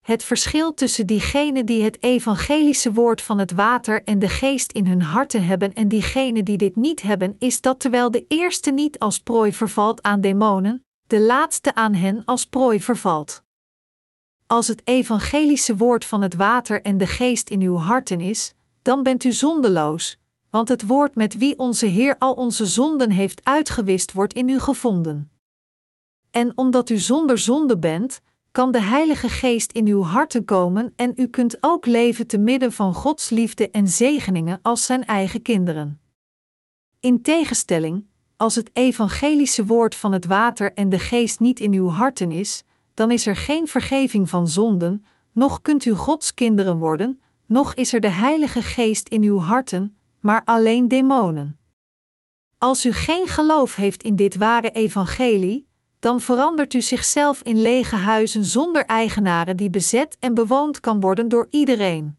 Het 0.00 0.24
verschil 0.24 0.74
tussen 0.74 1.06
diegenen 1.06 1.66
die 1.66 1.82
het 1.82 2.02
evangelische 2.02 2.92
woord 2.92 3.22
van 3.22 3.38
het 3.38 3.52
water 3.52 4.04
en 4.04 4.18
de 4.18 4.28
geest 4.28 4.72
in 4.72 4.86
hun 4.86 5.02
harten 5.02 5.44
hebben 5.44 5.74
en 5.74 5.88
diegenen 5.88 6.44
die 6.44 6.56
dit 6.56 6.76
niet 6.76 7.02
hebben, 7.02 7.36
is 7.38 7.60
dat 7.60 7.80
terwijl 7.80 8.10
de 8.10 8.24
eerste 8.28 8.70
niet 8.70 8.98
als 8.98 9.20
prooi 9.20 9.52
vervalt 9.52 10.02
aan 10.02 10.20
demonen, 10.20 10.84
de 11.06 11.20
laatste 11.20 11.74
aan 11.74 11.94
hen 11.94 12.22
als 12.24 12.46
prooi 12.46 12.80
vervalt. 12.80 13.44
Als 14.46 14.68
het 14.68 14.82
evangelische 14.84 15.76
woord 15.76 16.04
van 16.04 16.22
het 16.22 16.34
water 16.34 16.82
en 16.82 16.98
de 16.98 17.06
geest 17.06 17.50
in 17.50 17.60
uw 17.60 17.76
harten 17.76 18.20
is, 18.20 18.54
dan 18.86 19.02
bent 19.02 19.24
u 19.24 19.32
zondeloos, 19.32 20.18
want 20.50 20.68
het 20.68 20.86
woord 20.86 21.14
met 21.14 21.36
wie 21.36 21.58
onze 21.58 21.86
Heer 21.86 22.16
al 22.18 22.32
onze 22.32 22.66
zonden 22.66 23.10
heeft 23.10 23.40
uitgewist 23.44 24.12
wordt 24.12 24.32
in 24.32 24.48
u 24.48 24.58
gevonden. 24.58 25.30
En 26.30 26.52
omdat 26.54 26.90
u 26.90 26.96
zonder 26.96 27.38
zonde 27.38 27.78
bent, 27.78 28.20
kan 28.50 28.72
de 28.72 28.80
Heilige 28.80 29.28
Geest 29.28 29.72
in 29.72 29.86
uw 29.86 30.02
harten 30.02 30.44
komen 30.44 30.92
en 30.96 31.12
u 31.16 31.26
kunt 31.26 31.56
ook 31.60 31.86
leven 31.86 32.26
te 32.26 32.38
midden 32.38 32.72
van 32.72 32.94
Gods 32.94 33.30
liefde 33.30 33.70
en 33.70 33.88
zegeningen 33.88 34.58
als 34.62 34.86
zijn 34.86 35.04
eigen 35.04 35.42
kinderen. 35.42 36.00
In 37.00 37.22
tegenstelling, 37.22 38.06
als 38.36 38.54
het 38.54 38.70
evangelische 38.72 39.66
woord 39.66 39.94
van 39.94 40.12
het 40.12 40.26
water 40.26 40.72
en 40.72 40.88
de 40.88 40.98
geest 40.98 41.40
niet 41.40 41.60
in 41.60 41.72
uw 41.72 41.88
harten 41.88 42.32
is, 42.32 42.64
dan 42.94 43.10
is 43.10 43.26
er 43.26 43.36
geen 43.36 43.68
vergeving 43.68 44.28
van 44.28 44.48
zonden, 44.48 45.04
noch 45.32 45.62
kunt 45.62 45.84
u 45.84 45.92
Gods 45.92 46.34
kinderen 46.34 46.78
worden, 46.78 47.20
noch 47.46 47.74
is 47.74 47.92
er 47.92 48.00
de 48.00 48.08
Heilige 48.08 48.62
Geest 48.62 49.08
in 49.08 49.22
uw 49.22 49.38
harten, 49.38 49.98
maar 50.20 50.42
alleen 50.44 50.88
demonen. 50.88 51.58
Als 52.58 52.86
u 52.86 52.92
geen 52.92 53.26
geloof 53.26 53.74
heeft 53.74 54.02
in 54.02 54.16
dit 54.16 54.36
ware 54.36 54.70
evangelie, 54.70 55.68
dan 55.98 56.20
verandert 56.20 56.74
u 56.74 56.80
zichzelf 56.80 57.42
in 57.42 57.62
lege 57.62 57.96
huizen 57.96 58.44
zonder 58.44 58.84
eigenaren 58.84 59.56
die 59.56 59.70
bezet 59.70 60.16
en 60.20 60.34
bewoond 60.34 60.80
kan 60.80 61.00
worden 61.00 61.28
door 61.28 61.46
iedereen. 61.50 62.18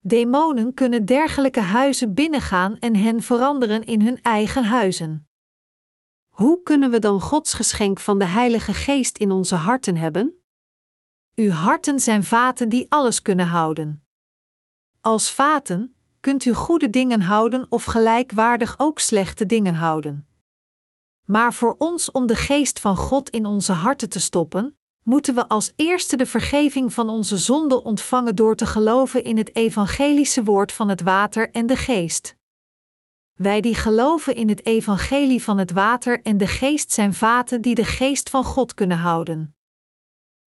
Demonen 0.00 0.74
kunnen 0.74 1.04
dergelijke 1.04 1.60
huizen 1.60 2.14
binnengaan 2.14 2.78
en 2.78 2.96
hen 2.96 3.22
veranderen 3.22 3.84
in 3.84 4.02
hun 4.02 4.22
eigen 4.22 4.64
huizen. 4.64 5.28
Hoe 6.28 6.62
kunnen 6.62 6.90
we 6.90 6.98
dan 6.98 7.20
Gods 7.20 7.54
geschenk 7.54 8.00
van 8.00 8.18
de 8.18 8.24
Heilige 8.24 8.74
Geest 8.74 9.18
in 9.18 9.30
onze 9.30 9.54
harten 9.54 9.96
hebben? 9.96 10.34
Uw 11.34 11.50
harten 11.50 12.00
zijn 12.00 12.24
vaten 12.24 12.68
die 12.68 12.86
alles 12.88 13.22
kunnen 13.22 13.46
houden. 13.46 14.04
Als 15.02 15.32
vaten 15.32 15.94
kunt 16.20 16.44
u 16.44 16.52
goede 16.52 16.90
dingen 16.90 17.20
houden 17.20 17.66
of 17.68 17.84
gelijkwaardig 17.84 18.74
ook 18.78 18.98
slechte 18.98 19.46
dingen 19.46 19.74
houden. 19.74 20.28
Maar 21.26 21.54
voor 21.54 21.74
ons 21.78 22.10
om 22.10 22.26
de 22.26 22.36
geest 22.36 22.80
van 22.80 22.96
God 22.96 23.30
in 23.30 23.46
onze 23.46 23.72
harten 23.72 24.08
te 24.08 24.20
stoppen, 24.20 24.78
moeten 25.02 25.34
we 25.34 25.48
als 25.48 25.72
eerste 25.76 26.16
de 26.16 26.26
vergeving 26.26 26.92
van 26.92 27.08
onze 27.08 27.38
zonden 27.38 27.84
ontvangen 27.84 28.36
door 28.36 28.56
te 28.56 28.66
geloven 28.66 29.24
in 29.24 29.36
het 29.36 29.56
evangelische 29.56 30.44
woord 30.44 30.72
van 30.72 30.88
het 30.88 31.00
water 31.00 31.50
en 31.50 31.66
de 31.66 31.76
geest. 31.76 32.36
Wij 33.34 33.60
die 33.60 33.74
geloven 33.74 34.34
in 34.34 34.48
het 34.48 34.66
evangelie 34.66 35.42
van 35.42 35.58
het 35.58 35.70
water 35.70 36.22
en 36.22 36.36
de 36.36 36.46
geest 36.46 36.92
zijn 36.92 37.14
vaten 37.14 37.60
die 37.60 37.74
de 37.74 37.84
geest 37.84 38.30
van 38.30 38.44
God 38.44 38.74
kunnen 38.74 38.98
houden. 38.98 39.54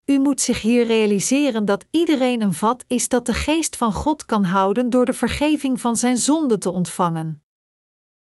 U 0.05 0.19
moet 0.19 0.41
zich 0.41 0.61
hier 0.61 0.85
realiseren 0.85 1.65
dat 1.65 1.85
iedereen 1.91 2.41
een 2.41 2.53
vat 2.53 2.83
is 2.87 3.09
dat 3.09 3.25
de 3.25 3.33
geest 3.33 3.75
van 3.75 3.93
God 3.93 4.25
kan 4.25 4.43
houden 4.43 4.89
door 4.89 5.05
de 5.05 5.13
vergeving 5.13 5.81
van 5.81 5.97
zijn 5.97 6.17
zonde 6.17 6.57
te 6.57 6.71
ontvangen. 6.71 7.43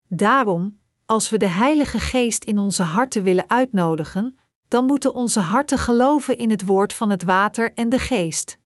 Daarom, 0.07 0.79
als 1.05 1.29
we 1.29 1.37
de 1.37 1.47
Heilige 1.47 1.99
Geest 1.99 2.43
in 2.43 2.57
onze 2.57 2.83
harten 2.83 3.23
willen 3.23 3.49
uitnodigen, 3.49 4.37
dan 4.67 4.85
moeten 4.85 5.13
onze 5.13 5.39
harten 5.39 5.77
geloven 5.77 6.37
in 6.37 6.49
het 6.49 6.65
woord 6.65 6.93
van 6.93 7.09
het 7.09 7.23
water 7.23 7.73
en 7.73 7.89
de 7.89 7.99
geest. 7.99 8.57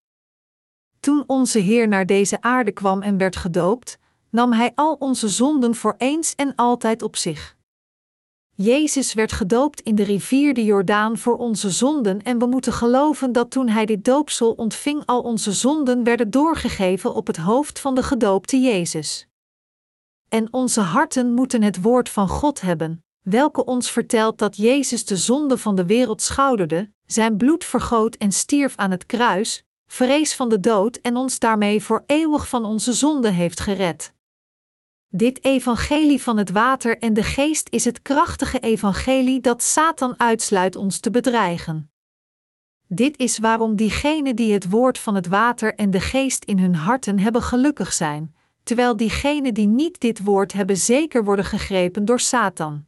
Toen 1.00 1.24
onze 1.28 1.60
Heer 1.60 1.88
naar 1.88 2.06
deze 2.06 2.42
aarde 2.42 2.72
kwam 2.72 3.02
en 3.02 3.18
werd 3.18 3.36
gedoopt, 3.36 3.98
nam 4.30 4.54
Hij 4.54 4.72
al 4.76 4.94
onze 4.94 5.30
zonden 5.30 5.76
voor 5.76 5.96
eens 5.98 6.36
en 6.36 6.56
altijd 6.56 7.02
op 7.02 7.16
zich. 7.16 7.55
Jezus 8.58 9.14
werd 9.14 9.32
gedoopt 9.32 9.82
in 9.82 9.96
de 9.96 10.04
rivier 10.04 10.54
de 10.54 10.64
Jordaan 10.64 11.18
voor 11.18 11.38
onze 11.38 11.70
zonden 11.70 12.24
en 12.24 12.40
we 12.40 12.46
moeten 12.46 12.74
geloven 12.74 13.32
dat 13.32 13.52
toen 13.52 13.68
hij 13.68 13.86
dit 13.86 14.06
doopsel 14.06 14.52
ontving 14.52 15.06
al 15.06 15.22
onze 15.22 15.52
zonden 15.52 16.04
werden 16.04 16.30
doorgegeven 16.30 17.14
op 17.14 17.28
het 17.28 17.38
hoofd 17.38 17.80
van 17.80 17.96
de 17.96 18.04
gedoopte 18.04 18.60
Jezus. 18.60 19.28
En 20.30 20.54
onze 20.54 20.82
harten 20.82 21.34
moeten 21.34 21.62
het 21.62 21.82
woord 21.82 22.10
van 22.10 22.28
God 22.28 22.62
hebben, 22.62 23.04
welke 23.22 23.66
ons 23.66 23.92
vertelt 23.92 24.38
dat 24.38 24.58
Jezus 24.58 25.06
de 25.06 25.18
zonde 25.18 25.58
van 25.58 25.76
de 25.76 25.86
wereld 25.86 26.22
schouderde, 26.22 26.92
zijn 27.06 27.38
bloed 27.38 27.64
vergoot 27.64 28.16
en 28.16 28.32
stierf 28.32 28.76
aan 28.76 28.92
het 28.92 29.06
kruis, 29.06 29.64
vrees 29.88 30.36
van 30.36 30.50
de 30.50 30.60
dood 30.60 30.96
en 30.96 31.16
ons 31.16 31.40
daarmee 31.40 31.84
voor 31.84 32.04
eeuwig 32.06 32.48
van 32.48 32.66
onze 32.66 32.94
zonde 32.94 33.30
heeft 33.30 33.60
gered. 33.60 34.14
Dit 35.17 35.43
evangelie 35.43 36.22
van 36.22 36.38
het 36.38 36.51
water 36.51 36.98
en 36.98 37.13
de 37.13 37.24
geest 37.24 37.67
is 37.69 37.86
het 37.86 38.01
krachtige 38.01 38.60
evangelie 38.60 39.41
dat 39.41 39.63
Satan 39.63 40.19
uitsluit 40.19 40.75
ons 40.75 41.00
te 41.00 41.12
bedreigen. 41.12 41.91
Dit 42.88 43.17
is 43.17 43.38
waarom 43.38 43.75
diegenen 43.75 44.36
die 44.36 44.53
het 44.53 44.69
woord 44.69 44.98
van 44.98 45.15
het 45.15 45.27
water 45.27 45.75
en 45.75 45.91
de 45.91 46.00
geest 46.00 46.43
in 46.43 46.60
hun 46.60 46.75
harten 46.75 47.19
hebben 47.19 47.41
gelukkig 47.41 47.93
zijn, 47.93 48.36
terwijl 48.63 48.98
diegenen 48.98 49.53
die 49.53 49.67
niet 49.67 50.00
dit 50.00 50.24
woord 50.24 50.53
hebben 50.53 50.77
zeker 50.77 51.24
worden 51.24 51.45
gegrepen 51.45 52.05
door 52.05 52.19
Satan. 52.19 52.86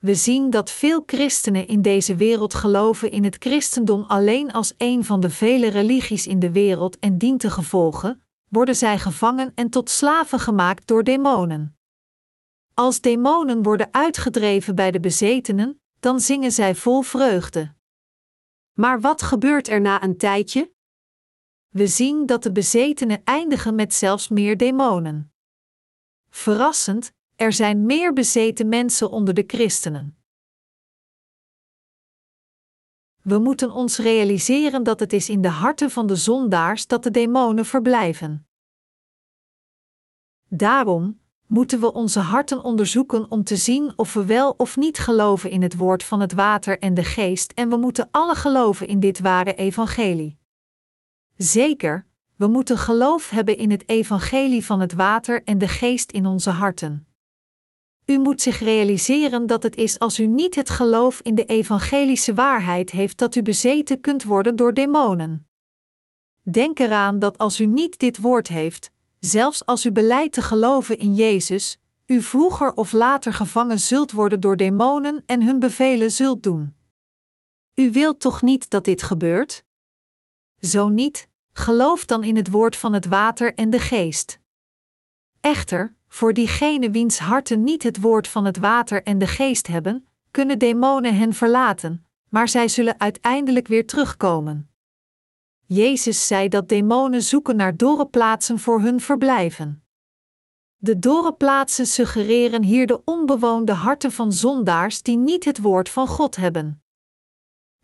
We 0.00 0.14
zien 0.14 0.50
dat 0.50 0.70
veel 0.70 1.02
christenen 1.06 1.66
in 1.66 1.82
deze 1.82 2.16
wereld 2.16 2.54
geloven 2.54 3.10
in 3.10 3.24
het 3.24 3.36
christendom 3.38 4.02
alleen 4.02 4.52
als 4.52 4.74
een 4.76 5.04
van 5.04 5.20
de 5.20 5.30
vele 5.30 5.68
religies 5.68 6.26
in 6.26 6.38
de 6.38 6.52
wereld 6.52 6.98
en 6.98 7.18
dient 7.18 7.40
te 7.40 7.50
gevolgen, 7.50 8.22
worden 8.52 8.76
zij 8.76 8.98
gevangen 8.98 9.52
en 9.54 9.70
tot 9.70 9.90
slaven 9.90 10.38
gemaakt 10.38 10.86
door 10.86 11.04
demonen. 11.04 11.76
Als 12.74 13.00
demonen 13.00 13.62
worden 13.62 13.88
uitgedreven 13.92 14.74
bij 14.74 14.90
de 14.90 15.00
bezetenen, 15.00 15.80
dan 16.00 16.20
zingen 16.20 16.52
zij 16.52 16.74
vol 16.74 17.02
vreugde. 17.02 17.74
Maar 18.72 19.00
wat 19.00 19.22
gebeurt 19.22 19.68
er 19.68 19.80
na 19.80 20.02
een 20.02 20.16
tijdje? 20.16 20.72
We 21.68 21.86
zien 21.86 22.26
dat 22.26 22.42
de 22.42 22.52
bezetenen 22.52 23.24
eindigen 23.24 23.74
met 23.74 23.94
zelfs 23.94 24.28
meer 24.28 24.56
demonen. 24.56 25.32
Verrassend, 26.30 27.12
er 27.36 27.52
zijn 27.52 27.86
meer 27.86 28.12
bezeten 28.12 28.68
mensen 28.68 29.10
onder 29.10 29.34
de 29.34 29.44
christenen. 29.46 30.21
We 33.22 33.38
moeten 33.38 33.70
ons 33.70 33.98
realiseren 33.98 34.82
dat 34.82 35.00
het 35.00 35.12
is 35.12 35.28
in 35.28 35.42
de 35.42 35.48
harten 35.48 35.90
van 35.90 36.06
de 36.06 36.16
zondaars 36.16 36.86
dat 36.86 37.02
de 37.02 37.10
demonen 37.10 37.64
verblijven. 37.64 38.46
Daarom 40.48 41.20
moeten 41.46 41.80
we 41.80 41.92
onze 41.92 42.20
harten 42.20 42.64
onderzoeken 42.64 43.30
om 43.30 43.44
te 43.44 43.56
zien 43.56 43.92
of 43.96 44.14
we 44.14 44.24
wel 44.24 44.54
of 44.56 44.76
niet 44.76 44.98
geloven 44.98 45.50
in 45.50 45.62
het 45.62 45.76
woord 45.76 46.04
van 46.04 46.20
het 46.20 46.32
water 46.32 46.78
en 46.78 46.94
de 46.94 47.04
geest, 47.04 47.52
en 47.52 47.68
we 47.68 47.76
moeten 47.76 48.08
alle 48.10 48.34
geloven 48.34 48.86
in 48.86 49.00
dit 49.00 49.20
ware 49.20 49.54
evangelie. 49.54 50.38
Zeker, 51.36 52.06
we 52.36 52.46
moeten 52.46 52.78
geloof 52.78 53.30
hebben 53.30 53.56
in 53.56 53.70
het 53.70 53.88
evangelie 53.88 54.64
van 54.64 54.80
het 54.80 54.92
water 54.92 55.42
en 55.44 55.58
de 55.58 55.68
geest 55.68 56.12
in 56.12 56.26
onze 56.26 56.50
harten. 56.50 57.11
U 58.12 58.18
moet 58.18 58.40
zich 58.40 58.58
realiseren 58.58 59.46
dat 59.46 59.62
het 59.62 59.76
is 59.76 59.98
als 59.98 60.18
u 60.18 60.26
niet 60.26 60.54
het 60.54 60.70
geloof 60.70 61.20
in 61.20 61.34
de 61.34 61.44
evangelische 61.44 62.34
waarheid 62.34 62.90
heeft 62.90 63.18
dat 63.18 63.34
u 63.34 63.42
bezeten 63.42 64.00
kunt 64.00 64.24
worden 64.24 64.56
door 64.56 64.74
demonen. 64.74 65.48
Denk 66.42 66.78
eraan 66.78 67.18
dat 67.18 67.38
als 67.38 67.60
u 67.60 67.66
niet 67.66 67.98
dit 67.98 68.18
woord 68.18 68.48
heeft, 68.48 68.90
zelfs 69.18 69.66
als 69.66 69.86
u 69.86 69.92
beleidt 69.92 70.32
te 70.32 70.42
geloven 70.42 70.98
in 70.98 71.14
Jezus, 71.14 71.78
u 72.06 72.22
vroeger 72.22 72.74
of 72.74 72.92
later 72.92 73.32
gevangen 73.32 73.78
zult 73.78 74.12
worden 74.12 74.40
door 74.40 74.56
demonen 74.56 75.22
en 75.26 75.42
hun 75.42 75.58
bevelen 75.58 76.10
zult 76.10 76.42
doen. 76.42 76.74
U 77.74 77.90
wilt 77.90 78.20
toch 78.20 78.42
niet 78.42 78.70
dat 78.70 78.84
dit 78.84 79.02
gebeurt? 79.02 79.64
Zo 80.60 80.88
niet, 80.88 81.28
geloof 81.52 82.04
dan 82.04 82.24
in 82.24 82.36
het 82.36 82.50
woord 82.50 82.76
van 82.76 82.92
het 82.92 83.06
water 83.06 83.54
en 83.54 83.70
de 83.70 83.78
geest. 83.78 84.38
Echter, 85.40 85.96
voor 86.12 86.32
diegene 86.32 86.90
wiens 86.90 87.18
harten 87.18 87.62
niet 87.62 87.82
het 87.82 88.00
woord 88.00 88.28
van 88.28 88.44
het 88.44 88.58
water 88.58 89.02
en 89.02 89.18
de 89.18 89.26
geest 89.26 89.66
hebben, 89.66 90.08
kunnen 90.30 90.58
demonen 90.58 91.16
hen 91.16 91.32
verlaten, 91.32 92.06
maar 92.28 92.48
zij 92.48 92.68
zullen 92.68 93.00
uiteindelijk 93.00 93.68
weer 93.68 93.86
terugkomen. 93.86 94.70
Jezus 95.66 96.26
zei 96.26 96.48
dat 96.48 96.68
demonen 96.68 97.22
zoeken 97.22 97.56
naar 97.56 97.76
dorre 97.76 98.06
plaatsen 98.06 98.58
voor 98.58 98.80
hun 98.80 99.00
verblijven. 99.00 99.84
De 100.76 100.98
dorre 100.98 101.32
plaatsen 101.32 101.86
suggereren 101.86 102.62
hier 102.62 102.86
de 102.86 103.04
onbewoonde 103.04 103.72
harten 103.72 104.12
van 104.12 104.32
zondaars 104.32 105.02
die 105.02 105.16
niet 105.16 105.44
het 105.44 105.60
woord 105.60 105.88
van 105.88 106.06
God 106.06 106.36
hebben. 106.36 106.82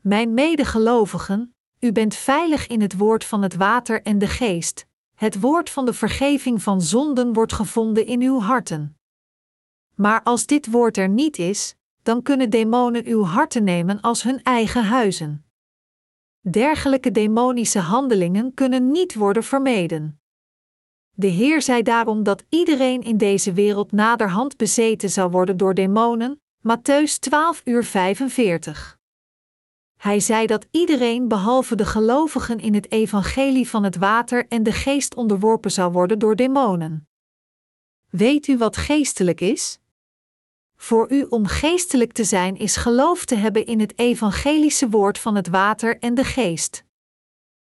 Mijn 0.01 0.35
medegelovigen, 0.35 1.55
u 1.81 1.93
bent 1.93 2.15
veilig 2.15 2.67
in 2.67 2.81
het 2.81 2.97
woord 2.97 3.25
van 3.25 3.43
het 3.43 3.55
water 3.55 4.03
en 4.03 4.19
de 4.19 4.27
geest, 4.27 4.88
het 5.19 5.41
woord 5.41 5.71
van 5.71 5.85
de 5.85 5.93
vergeving 5.93 6.63
van 6.63 6.83
zonden 6.83 7.33
wordt 7.33 7.53
gevonden 7.53 8.07
in 8.07 8.23
uw 8.23 8.41
harten. 8.41 8.97
Maar 9.95 10.23
als 10.23 10.47
dit 10.47 10.71
woord 10.71 10.97
er 10.97 11.09
niet 11.09 11.39
is, 11.39 11.75
dan 12.03 12.23
kunnen 12.23 12.51
demonen 12.51 13.07
uw 13.07 13.23
harten 13.23 13.65
nemen 13.65 14.01
als 14.01 14.23
hun 14.23 14.43
eigen 14.43 14.85
huizen. 14.85 15.45
Dergelijke 16.41 17.11
demonische 17.11 17.79
handelingen 17.79 18.55
kunnen 18.55 18.91
niet 18.91 19.15
worden 19.15 19.45
vermeden. 19.45 20.21
De 21.11 21.27
Heer 21.27 21.63
zei 21.63 21.83
daarom 21.83 22.23
dat 22.23 22.45
iedereen 22.49 23.03
in 23.03 23.17
deze 23.17 23.53
wereld 23.53 23.93
naderhand 23.93 24.57
bezeten 24.57 25.11
zou 25.11 25.31
worden 25.31 25.57
door 25.57 25.75
demonen, 25.75 26.41
Matthäus 26.59 27.19
12 27.19 27.61
uur 27.65 27.85
45. 27.85 28.98
Hij 29.99 30.21
zei 30.21 30.47
dat 30.47 30.67
iedereen 30.71 31.29
behalve 31.29 31.75
de 31.75 31.87
gelovigen 31.87 32.59
in 32.59 32.75
het 32.75 32.93
evangelie 32.93 33.69
van 33.69 33.85
het 33.85 33.97
water 33.97 34.47
en 34.49 34.63
de 34.63 34.73
geest 34.73 35.15
onderworpen 35.15 35.71
zou 35.71 35.93
worden 35.93 36.19
door 36.19 36.37
demonen. 36.37 37.09
Weet 38.11 38.47
u 38.47 38.59
wat 38.59 38.77
geestelijk 38.77 39.41
is? 39.41 39.79
Voor 40.77 41.13
u 41.13 41.23
om 41.23 41.47
geestelijk 41.47 42.13
te 42.13 42.25
zijn 42.25 42.57
is 42.57 42.77
geloof 42.77 43.25
te 43.25 43.35
hebben 43.35 43.67
in 43.67 43.81
het 43.81 43.99
evangelische 43.99 44.89
woord 44.89 45.19
van 45.19 45.35
het 45.35 45.49
water 45.49 45.99
en 45.99 46.15
de 46.15 46.25
geest. 46.25 46.85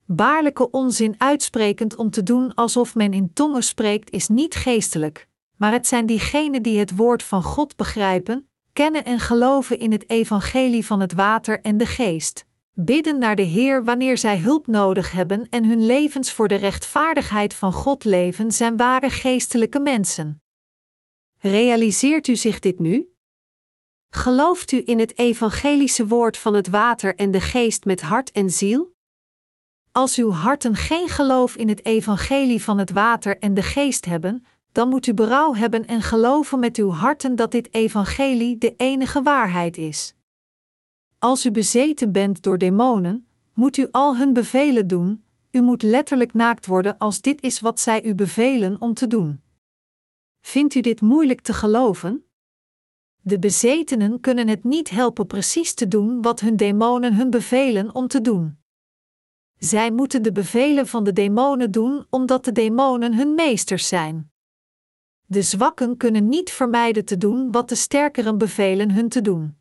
Baarlijke 0.05 0.69
onzin 0.71 1.15
uitsprekend 1.17 1.95
om 1.95 2.09
te 2.09 2.23
doen 2.23 2.53
alsof 2.53 2.95
men 2.95 3.13
in 3.13 3.33
tongen 3.33 3.63
spreekt 3.63 4.11
is 4.11 4.27
niet 4.27 4.55
geestelijk, 4.55 5.27
maar 5.57 5.71
het 5.71 5.87
zijn 5.87 6.05
diegenen 6.05 6.63
die 6.63 6.79
het 6.79 6.95
woord 6.95 7.23
van 7.23 7.43
God 7.43 7.75
begrijpen, 7.75 8.49
kennen 8.73 9.05
en 9.05 9.19
geloven 9.19 9.79
in 9.79 9.91
het 9.91 10.09
evangelie 10.09 10.85
van 10.85 10.99
het 10.99 11.13
water 11.13 11.61
en 11.61 11.77
de 11.77 11.85
geest, 11.85 12.45
bidden 12.73 13.17
naar 13.17 13.35
de 13.35 13.41
Heer 13.41 13.83
wanneer 13.83 14.17
zij 14.17 14.37
hulp 14.37 14.67
nodig 14.67 15.11
hebben 15.11 15.49
en 15.49 15.65
hun 15.65 15.85
levens 15.85 16.31
voor 16.31 16.47
de 16.47 16.55
rechtvaardigheid 16.55 17.53
van 17.53 17.73
God 17.73 18.03
leven, 18.03 18.51
zijn 18.51 18.77
ware 18.77 19.09
geestelijke 19.09 19.79
mensen. 19.79 20.41
Realiseert 21.39 22.27
u 22.27 22.35
zich 22.35 22.59
dit 22.59 22.79
nu? 22.79 23.15
Gelooft 24.09 24.71
u 24.71 24.81
in 24.85 24.99
het 24.99 25.17
evangelische 25.17 26.07
woord 26.07 26.37
van 26.37 26.53
het 26.53 26.67
water 26.67 27.15
en 27.15 27.31
de 27.31 27.41
geest 27.41 27.85
met 27.85 28.01
hart 28.01 28.31
en 28.31 28.49
ziel? 28.49 28.93
Als 29.91 30.17
uw 30.17 30.31
harten 30.31 30.75
geen 30.75 31.09
geloof 31.09 31.55
in 31.55 31.69
het 31.69 31.85
evangelie 31.85 32.63
van 32.63 32.77
het 32.77 32.91
water 32.91 33.37
en 33.37 33.53
de 33.53 33.63
geest 33.63 34.05
hebben, 34.05 34.45
dan 34.71 34.89
moet 34.89 35.07
u 35.07 35.13
berouw 35.13 35.53
hebben 35.53 35.85
en 35.85 36.01
geloven 36.01 36.59
met 36.59 36.77
uw 36.77 36.89
harten 36.89 37.35
dat 37.35 37.51
dit 37.51 37.73
evangelie 37.73 38.57
de 38.57 38.73
enige 38.77 39.21
waarheid 39.21 39.77
is. 39.77 40.15
Als 41.19 41.45
u 41.45 41.51
bezeten 41.51 42.11
bent 42.11 42.43
door 42.43 42.57
demonen, 42.57 43.27
moet 43.53 43.77
u 43.77 43.87
al 43.91 44.17
hun 44.17 44.33
bevelen 44.33 44.87
doen, 44.87 45.23
u 45.51 45.61
moet 45.61 45.81
letterlijk 45.81 46.33
naakt 46.33 46.65
worden 46.65 46.97
als 46.97 47.21
dit 47.21 47.41
is 47.41 47.59
wat 47.59 47.79
zij 47.79 48.03
u 48.03 48.15
bevelen 48.15 48.81
om 48.81 48.93
te 48.93 49.07
doen. 49.07 49.41
Vindt 50.41 50.75
u 50.75 50.81
dit 50.81 51.01
moeilijk 51.01 51.41
te 51.41 51.53
geloven? 51.53 52.25
De 53.21 53.39
bezetenen 53.39 54.19
kunnen 54.19 54.47
het 54.47 54.63
niet 54.63 54.89
helpen 54.89 55.27
precies 55.27 55.73
te 55.73 55.87
doen 55.87 56.21
wat 56.21 56.39
hun 56.39 56.55
demonen 56.55 57.15
hun 57.15 57.29
bevelen 57.29 57.95
om 57.95 58.07
te 58.07 58.21
doen. 58.21 58.57
Zij 59.57 59.91
moeten 59.91 60.23
de 60.23 60.31
bevelen 60.31 60.87
van 60.87 61.03
de 61.03 61.13
demonen 61.13 61.71
doen 61.71 62.05
omdat 62.09 62.45
de 62.45 62.51
demonen 62.51 63.15
hun 63.15 63.35
meesters 63.35 63.87
zijn. 63.87 64.30
De 65.31 65.41
zwakken 65.41 65.97
kunnen 65.97 66.29
niet 66.29 66.51
vermijden 66.51 67.05
te 67.05 67.17
doen 67.17 67.51
wat 67.51 67.69
de 67.69 67.75
sterkeren 67.75 68.37
bevelen 68.37 68.91
hun 68.91 69.09
te 69.09 69.21
doen. 69.21 69.57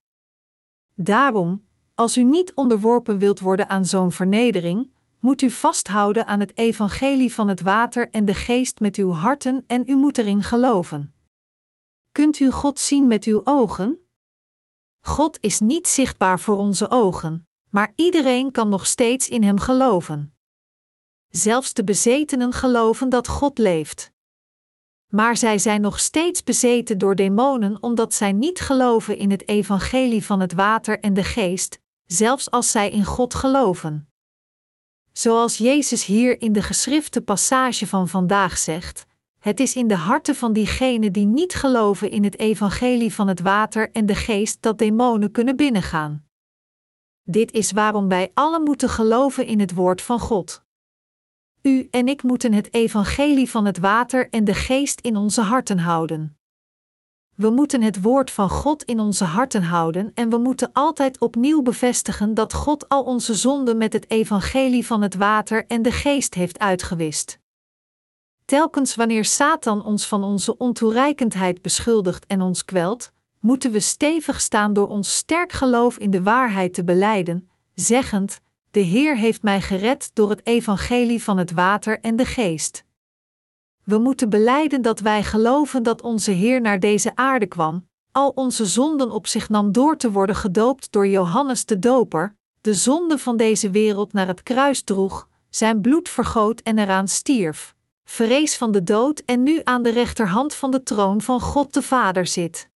Daarom, 0.94 1.66
als 1.94 2.16
u 2.16 2.22
niet 2.22 2.54
onderworpen 2.54 3.18
wilt 3.18 3.40
worden 3.40 3.68
aan 3.68 3.84
zo'n 3.84 4.12
vernedering, 4.12 4.90
moet 5.20 5.42
u 5.42 5.50
vasthouden 5.50 6.26
aan 6.26 6.40
het 6.40 6.56
evangelie 6.56 7.34
van 7.34 7.48
het 7.48 7.60
water 7.60 8.10
en 8.10 8.24
de 8.24 8.34
geest 8.34 8.80
met 8.80 8.96
uw 8.96 9.10
harten 9.10 9.64
en 9.66 9.82
u 9.86 9.94
moet 9.94 10.18
erin 10.18 10.42
geloven. 10.42 11.14
Kunt 12.12 12.38
u 12.38 12.50
God 12.50 12.78
zien 12.78 13.06
met 13.06 13.24
uw 13.24 13.40
ogen? 13.44 13.98
God 15.00 15.38
is 15.40 15.60
niet 15.60 15.88
zichtbaar 15.88 16.40
voor 16.40 16.56
onze 16.56 16.90
ogen, 16.90 17.48
maar 17.68 17.92
iedereen 17.94 18.50
kan 18.50 18.68
nog 18.68 18.86
steeds 18.86 19.28
in 19.28 19.42
Hem 19.42 19.58
geloven. 19.58 20.34
Zelfs 21.28 21.72
de 21.74 21.84
bezetenen 21.84 22.52
geloven 22.52 23.08
dat 23.08 23.28
God 23.28 23.58
leeft. 23.58 24.09
Maar 25.10 25.36
zij 25.36 25.58
zijn 25.58 25.80
nog 25.80 26.00
steeds 26.00 26.42
bezeten 26.42 26.98
door 26.98 27.14
demonen 27.14 27.82
omdat 27.82 28.14
zij 28.14 28.32
niet 28.32 28.60
geloven 28.60 29.16
in 29.16 29.30
het 29.30 29.48
evangelie 29.48 30.24
van 30.24 30.40
het 30.40 30.52
water 30.52 31.00
en 31.00 31.14
de 31.14 31.24
geest, 31.24 31.80
zelfs 32.06 32.50
als 32.50 32.70
zij 32.70 32.90
in 32.90 33.04
God 33.04 33.34
geloven. 33.34 34.08
Zoals 35.12 35.58
Jezus 35.58 36.04
hier 36.04 36.40
in 36.40 36.52
de 36.52 36.62
geschrifte 36.62 37.20
passage 37.20 37.86
van 37.86 38.08
vandaag 38.08 38.58
zegt: 38.58 39.06
Het 39.38 39.60
is 39.60 39.76
in 39.76 39.88
de 39.88 39.96
harten 39.96 40.34
van 40.34 40.52
diegenen 40.52 41.12
die 41.12 41.26
niet 41.26 41.54
geloven 41.54 42.10
in 42.10 42.24
het 42.24 42.38
evangelie 42.38 43.14
van 43.14 43.28
het 43.28 43.40
water 43.40 43.90
en 43.92 44.06
de 44.06 44.14
geest 44.14 44.62
dat 44.62 44.78
demonen 44.78 45.30
kunnen 45.30 45.56
binnengaan. 45.56 46.24
Dit 47.22 47.52
is 47.52 47.72
waarom 47.72 48.08
wij 48.08 48.30
allen 48.34 48.62
moeten 48.62 48.88
geloven 48.88 49.46
in 49.46 49.60
het 49.60 49.74
woord 49.74 50.02
van 50.02 50.18
God. 50.18 50.64
U 51.62 51.88
en 51.90 52.08
ik 52.08 52.22
moeten 52.22 52.52
het 52.52 52.74
evangelie 52.74 53.50
van 53.50 53.64
het 53.64 53.78
water 53.78 54.28
en 54.30 54.44
de 54.44 54.54
geest 54.54 55.00
in 55.00 55.16
onze 55.16 55.40
harten 55.40 55.78
houden. 55.78 56.38
We 57.34 57.50
moeten 57.50 57.82
het 57.82 58.02
woord 58.02 58.30
van 58.30 58.50
God 58.50 58.82
in 58.82 59.00
onze 59.00 59.24
harten 59.24 59.62
houden 59.62 60.10
en 60.14 60.30
we 60.30 60.38
moeten 60.38 60.70
altijd 60.72 61.18
opnieuw 61.18 61.62
bevestigen 61.62 62.34
dat 62.34 62.52
God 62.52 62.88
al 62.88 63.02
onze 63.02 63.34
zonden 63.34 63.76
met 63.76 63.92
het 63.92 64.10
evangelie 64.10 64.86
van 64.86 65.02
het 65.02 65.14
water 65.14 65.66
en 65.66 65.82
de 65.82 65.92
geest 65.92 66.34
heeft 66.34 66.58
uitgewist. 66.58 67.38
Telkens 68.44 68.94
wanneer 68.94 69.24
Satan 69.24 69.84
ons 69.84 70.06
van 70.06 70.24
onze 70.24 70.56
ontoereikendheid 70.56 71.62
beschuldigt 71.62 72.26
en 72.26 72.40
ons 72.40 72.64
kwelt, 72.64 73.12
moeten 73.40 73.72
we 73.72 73.80
stevig 73.80 74.40
staan 74.40 74.72
door 74.72 74.88
ons 74.88 75.16
sterk 75.16 75.52
geloof 75.52 75.98
in 75.98 76.10
de 76.10 76.22
waarheid 76.22 76.74
te 76.74 76.84
beleiden, 76.84 77.50
zeggend: 77.74 78.40
De 78.70 78.80
Heer 78.80 79.16
heeft 79.16 79.42
mij 79.42 79.60
gered 79.60 80.10
door 80.14 80.30
het 80.30 80.46
evangelie 80.46 81.22
van 81.22 81.38
het 81.38 81.52
water 81.52 82.00
en 82.00 82.16
de 82.16 82.24
geest. 82.24 82.84
We 83.84 83.98
moeten 83.98 84.28
beleiden 84.28 84.82
dat 84.82 85.00
wij 85.00 85.22
geloven 85.22 85.82
dat 85.82 86.02
onze 86.02 86.30
Heer 86.30 86.60
naar 86.60 86.80
deze 86.80 87.16
aarde 87.16 87.46
kwam, 87.46 87.88
al 88.12 88.32
onze 88.34 88.66
zonden 88.66 89.10
op 89.10 89.26
zich 89.26 89.48
nam 89.48 89.72
door 89.72 89.96
te 89.96 90.10
worden 90.10 90.36
gedoopt 90.36 90.92
door 90.92 91.06
Johannes 91.06 91.64
de 91.64 91.78
Doper, 91.78 92.36
de 92.60 92.74
zonde 92.74 93.18
van 93.18 93.36
deze 93.36 93.70
wereld 93.70 94.12
naar 94.12 94.26
het 94.26 94.42
kruis 94.42 94.82
droeg, 94.82 95.28
zijn 95.48 95.80
bloed 95.80 96.08
vergoot 96.08 96.60
en 96.60 96.78
eraan 96.78 97.08
stierf, 97.08 97.74
vrees 98.04 98.56
van 98.56 98.72
de 98.72 98.82
dood 98.82 99.22
en 99.26 99.42
nu 99.42 99.60
aan 99.64 99.82
de 99.82 99.90
rechterhand 99.90 100.54
van 100.54 100.70
de 100.70 100.82
troon 100.82 101.20
van 101.20 101.40
God 101.40 101.74
de 101.74 101.82
Vader 101.82 102.26
zit. 102.26 102.69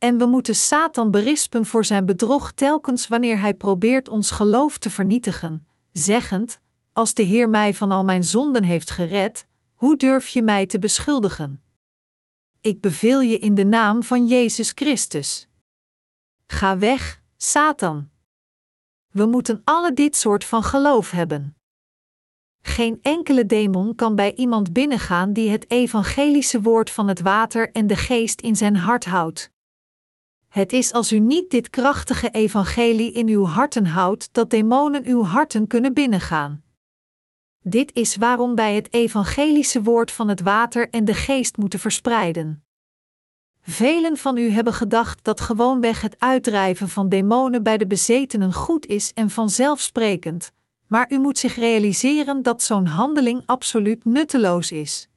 En 0.00 0.18
we 0.18 0.26
moeten 0.26 0.54
Satan 0.54 1.10
berispen 1.10 1.66
voor 1.66 1.84
zijn 1.84 2.06
bedrog 2.06 2.52
telkens 2.52 3.08
wanneer 3.08 3.40
hij 3.40 3.54
probeert 3.54 4.08
ons 4.08 4.30
geloof 4.30 4.78
te 4.78 4.90
vernietigen, 4.90 5.66
zeggend: 5.92 6.60
Als 6.92 7.14
de 7.14 7.22
Heer 7.22 7.48
mij 7.48 7.74
van 7.74 7.90
al 7.90 8.04
mijn 8.04 8.24
zonden 8.24 8.62
heeft 8.62 8.90
gered, 8.90 9.46
hoe 9.74 9.96
durf 9.96 10.28
je 10.28 10.42
mij 10.42 10.66
te 10.66 10.78
beschuldigen? 10.78 11.62
Ik 12.60 12.80
beveel 12.80 13.20
je 13.20 13.38
in 13.38 13.54
de 13.54 13.64
naam 13.64 14.02
van 14.02 14.26
Jezus 14.26 14.72
Christus. 14.74 15.48
Ga 16.46 16.78
weg, 16.78 17.22
Satan. 17.36 18.10
We 19.10 19.26
moeten 19.26 19.60
alle 19.64 19.92
dit 19.92 20.16
soort 20.16 20.44
van 20.44 20.62
geloof 20.62 21.10
hebben. 21.10 21.56
Geen 22.62 22.98
enkele 23.02 23.46
demon 23.46 23.94
kan 23.94 24.14
bij 24.14 24.34
iemand 24.34 24.72
binnengaan 24.72 25.32
die 25.32 25.50
het 25.50 25.70
evangelische 25.70 26.60
woord 26.60 26.90
van 26.90 27.08
het 27.08 27.20
water 27.20 27.70
en 27.72 27.86
de 27.86 27.96
geest 27.96 28.40
in 28.40 28.56
zijn 28.56 28.76
hart 28.76 29.04
houdt. 29.04 29.50
Het 30.50 30.72
is 30.72 30.92
als 30.92 31.12
u 31.12 31.18
niet 31.18 31.50
dit 31.50 31.70
krachtige 31.70 32.30
evangelie 32.30 33.12
in 33.12 33.28
uw 33.28 33.44
harten 33.44 33.86
houdt 33.86 34.28
dat 34.32 34.50
demonen 34.50 35.04
uw 35.06 35.22
harten 35.22 35.66
kunnen 35.66 35.94
binnengaan. 35.94 36.62
Dit 37.62 37.90
is 37.94 38.16
waarom 38.16 38.54
wij 38.54 38.74
het 38.74 38.92
evangelische 38.92 39.82
woord 39.82 40.10
van 40.10 40.28
het 40.28 40.40
water 40.40 40.88
en 40.90 41.04
de 41.04 41.14
geest 41.14 41.56
moeten 41.56 41.78
verspreiden. 41.78 42.64
Velen 43.62 44.16
van 44.16 44.36
u 44.36 44.50
hebben 44.50 44.72
gedacht 44.72 45.24
dat 45.24 45.40
gewoonweg 45.40 46.00
het 46.00 46.16
uitdrijven 46.18 46.88
van 46.88 47.08
demonen 47.08 47.62
bij 47.62 47.78
de 47.78 47.86
bezetenen 47.86 48.52
goed 48.52 48.86
is 48.86 49.12
en 49.12 49.30
vanzelfsprekend, 49.30 50.52
maar 50.86 51.12
u 51.12 51.18
moet 51.18 51.38
zich 51.38 51.56
realiseren 51.56 52.42
dat 52.42 52.62
zo'n 52.62 52.86
handeling 52.86 53.42
absoluut 53.46 54.04
nutteloos 54.04 54.72
is. 54.72 55.09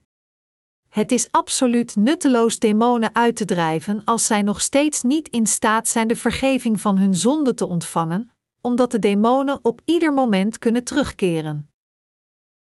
Het 0.93 1.11
is 1.11 1.31
absoluut 1.31 1.95
nutteloos 1.95 2.59
demonen 2.59 3.15
uit 3.15 3.35
te 3.35 3.45
drijven 3.45 4.03
als 4.03 4.25
zij 4.25 4.41
nog 4.41 4.61
steeds 4.61 5.01
niet 5.01 5.27
in 5.27 5.47
staat 5.47 5.87
zijn 5.87 6.07
de 6.07 6.15
vergeving 6.15 6.81
van 6.81 6.97
hun 6.97 7.15
zonde 7.15 7.53
te 7.53 7.65
ontvangen, 7.65 8.31
omdat 8.61 8.91
de 8.91 8.99
demonen 8.99 9.59
op 9.61 9.81
ieder 9.85 10.13
moment 10.13 10.57
kunnen 10.57 10.83
terugkeren. 10.83 11.71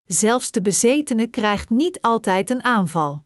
Zelfs 0.05 0.51
de 0.51 0.61
bezetene 0.61 1.27
krijgt 1.27 1.69
niet 1.69 2.01
altijd 2.01 2.49
een 2.49 2.63
aanval. 2.63 3.25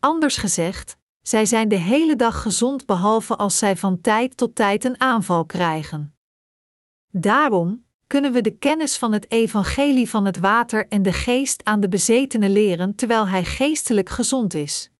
Anders 0.00 0.36
gezegd, 0.36 0.96
zij 1.20 1.46
zijn 1.46 1.68
de 1.68 1.78
hele 1.78 2.16
dag 2.16 2.42
gezond 2.42 2.86
behalve 2.86 3.36
als 3.36 3.58
zij 3.58 3.76
van 3.76 4.00
tijd 4.00 4.36
tot 4.36 4.54
tijd 4.54 4.84
een 4.84 5.00
aanval 5.00 5.44
krijgen. 5.44 6.16
Daarom 7.08 7.84
kunnen 8.12 8.32
we 8.32 8.40
de 8.40 8.56
kennis 8.58 8.96
van 8.96 9.12
het 9.12 9.30
evangelie 9.30 10.08
van 10.08 10.24
het 10.24 10.38
water 10.38 10.88
en 10.88 11.02
de 11.02 11.12
geest 11.12 11.64
aan 11.64 11.80
de 11.80 11.88
bezetene 11.88 12.48
leren 12.48 12.94
terwijl 12.94 13.28
hij 13.28 13.44
geestelijk 13.44 14.08
gezond 14.08 14.54
is. 14.54 14.90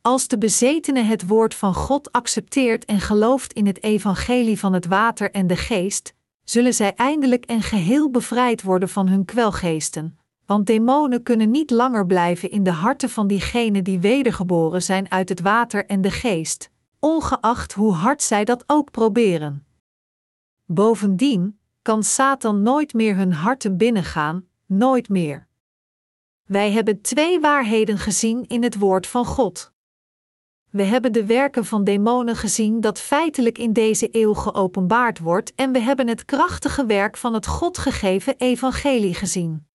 Als 0.00 0.28
de 0.28 0.38
bezetene 0.38 1.02
het 1.02 1.26
woord 1.26 1.54
van 1.54 1.74
God 1.74 2.12
accepteert 2.12 2.84
en 2.84 3.00
gelooft 3.00 3.52
in 3.52 3.66
het 3.66 3.82
evangelie 3.82 4.58
van 4.58 4.72
het 4.72 4.86
water 4.86 5.30
en 5.30 5.46
de 5.46 5.56
geest, 5.56 6.14
zullen 6.44 6.74
zij 6.74 6.94
eindelijk 6.94 7.44
en 7.44 7.62
geheel 7.62 8.10
bevrijd 8.10 8.62
worden 8.62 8.88
van 8.88 9.08
hun 9.08 9.24
kwelgeesten, 9.24 10.18
want 10.46 10.66
demonen 10.66 11.22
kunnen 11.22 11.50
niet 11.50 11.70
langer 11.70 12.06
blijven 12.06 12.50
in 12.50 12.62
de 12.62 12.72
harten 12.72 13.10
van 13.10 13.26
diegenen 13.26 13.84
die 13.84 14.00
wedergeboren 14.00 14.82
zijn 14.82 15.10
uit 15.10 15.28
het 15.28 15.40
water 15.40 15.86
en 15.86 16.00
de 16.00 16.10
geest, 16.10 16.70
ongeacht 16.98 17.72
hoe 17.72 17.92
hard 17.92 18.22
zij 18.22 18.44
dat 18.44 18.64
ook 18.66 18.90
proberen. 18.90 19.66
Bovendien 20.66 21.62
kan 21.84 22.02
Satan 22.02 22.62
nooit 22.62 22.92
meer 22.92 23.16
hun 23.16 23.32
harten 23.32 23.76
binnengaan, 23.76 24.48
nooit 24.66 25.08
meer. 25.08 25.46
Wij 26.44 26.72
hebben 26.72 27.00
twee 27.00 27.40
waarheden 27.40 27.98
gezien 27.98 28.46
in 28.46 28.62
het 28.62 28.78
woord 28.78 29.06
van 29.06 29.24
God. 29.24 29.72
We 30.70 30.82
hebben 30.82 31.12
de 31.12 31.26
werken 31.26 31.64
van 31.64 31.84
demonen 31.84 32.36
gezien 32.36 32.80
dat 32.80 33.00
feitelijk 33.00 33.58
in 33.58 33.72
deze 33.72 34.08
eeuw 34.12 34.34
geopenbaard 34.34 35.18
wordt 35.18 35.54
en 35.54 35.72
we 35.72 35.78
hebben 35.78 36.08
het 36.08 36.24
krachtige 36.24 36.86
werk 36.86 37.16
van 37.16 37.34
het 37.34 37.46
God 37.46 37.78
gegeven 37.78 38.34
evangelie 38.36 39.14
gezien. 39.14 39.68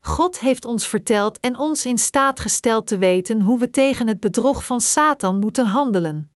God 0.00 0.40
heeft 0.40 0.64
ons 0.64 0.86
verteld 0.86 1.40
en 1.40 1.58
ons 1.58 1.86
in 1.86 1.98
staat 1.98 2.40
gesteld 2.40 2.86
te 2.86 2.98
weten 2.98 3.40
hoe 3.40 3.58
we 3.58 3.70
tegen 3.70 4.06
het 4.06 4.20
bedrog 4.20 4.64
van 4.64 4.80
Satan 4.80 5.38
moeten 5.38 5.66
handelen. 5.66 6.32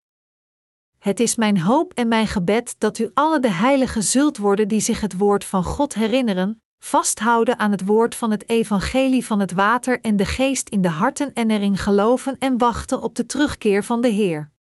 Het 1.03 1.21
is 1.21 1.37
mijn 1.37 1.61
hoop 1.61 1.93
en 1.93 2.09
mijn 2.09 2.27
gebed 2.27 2.75
dat 2.79 2.99
u 2.99 3.11
alle 3.15 3.41
de 3.41 3.51
heiligen 3.51 4.03
zult 4.03 4.37
worden 4.37 4.69
die 4.69 4.81
zich 4.81 5.01
het 5.01 5.17
woord 5.19 5.45
van 5.45 5.65
God 5.65 5.95
herinneren, 5.95 6.62
vasthouden 6.79 7.59
aan 7.59 7.71
het 7.71 7.85
woord 7.85 8.15
van 8.15 8.31
het 8.31 8.49
evangelie 8.49 9.27
van 9.27 9.41
het 9.41 9.53
water 9.53 10.01
en 10.01 10.17
de 10.17 10.25
geest 10.25 10.69
in 10.69 10.83
de 10.83 10.88
harten 10.88 11.33
en 11.33 11.51
erin 11.51 11.77
geloven 11.77 12.37
en 12.38 12.59
wachten 12.59 13.03
op 13.03 13.15
de 13.15 13.27
terugkeer 13.27 13.85
van 13.85 14.01
de 14.01 14.09
Heer. 14.09 14.52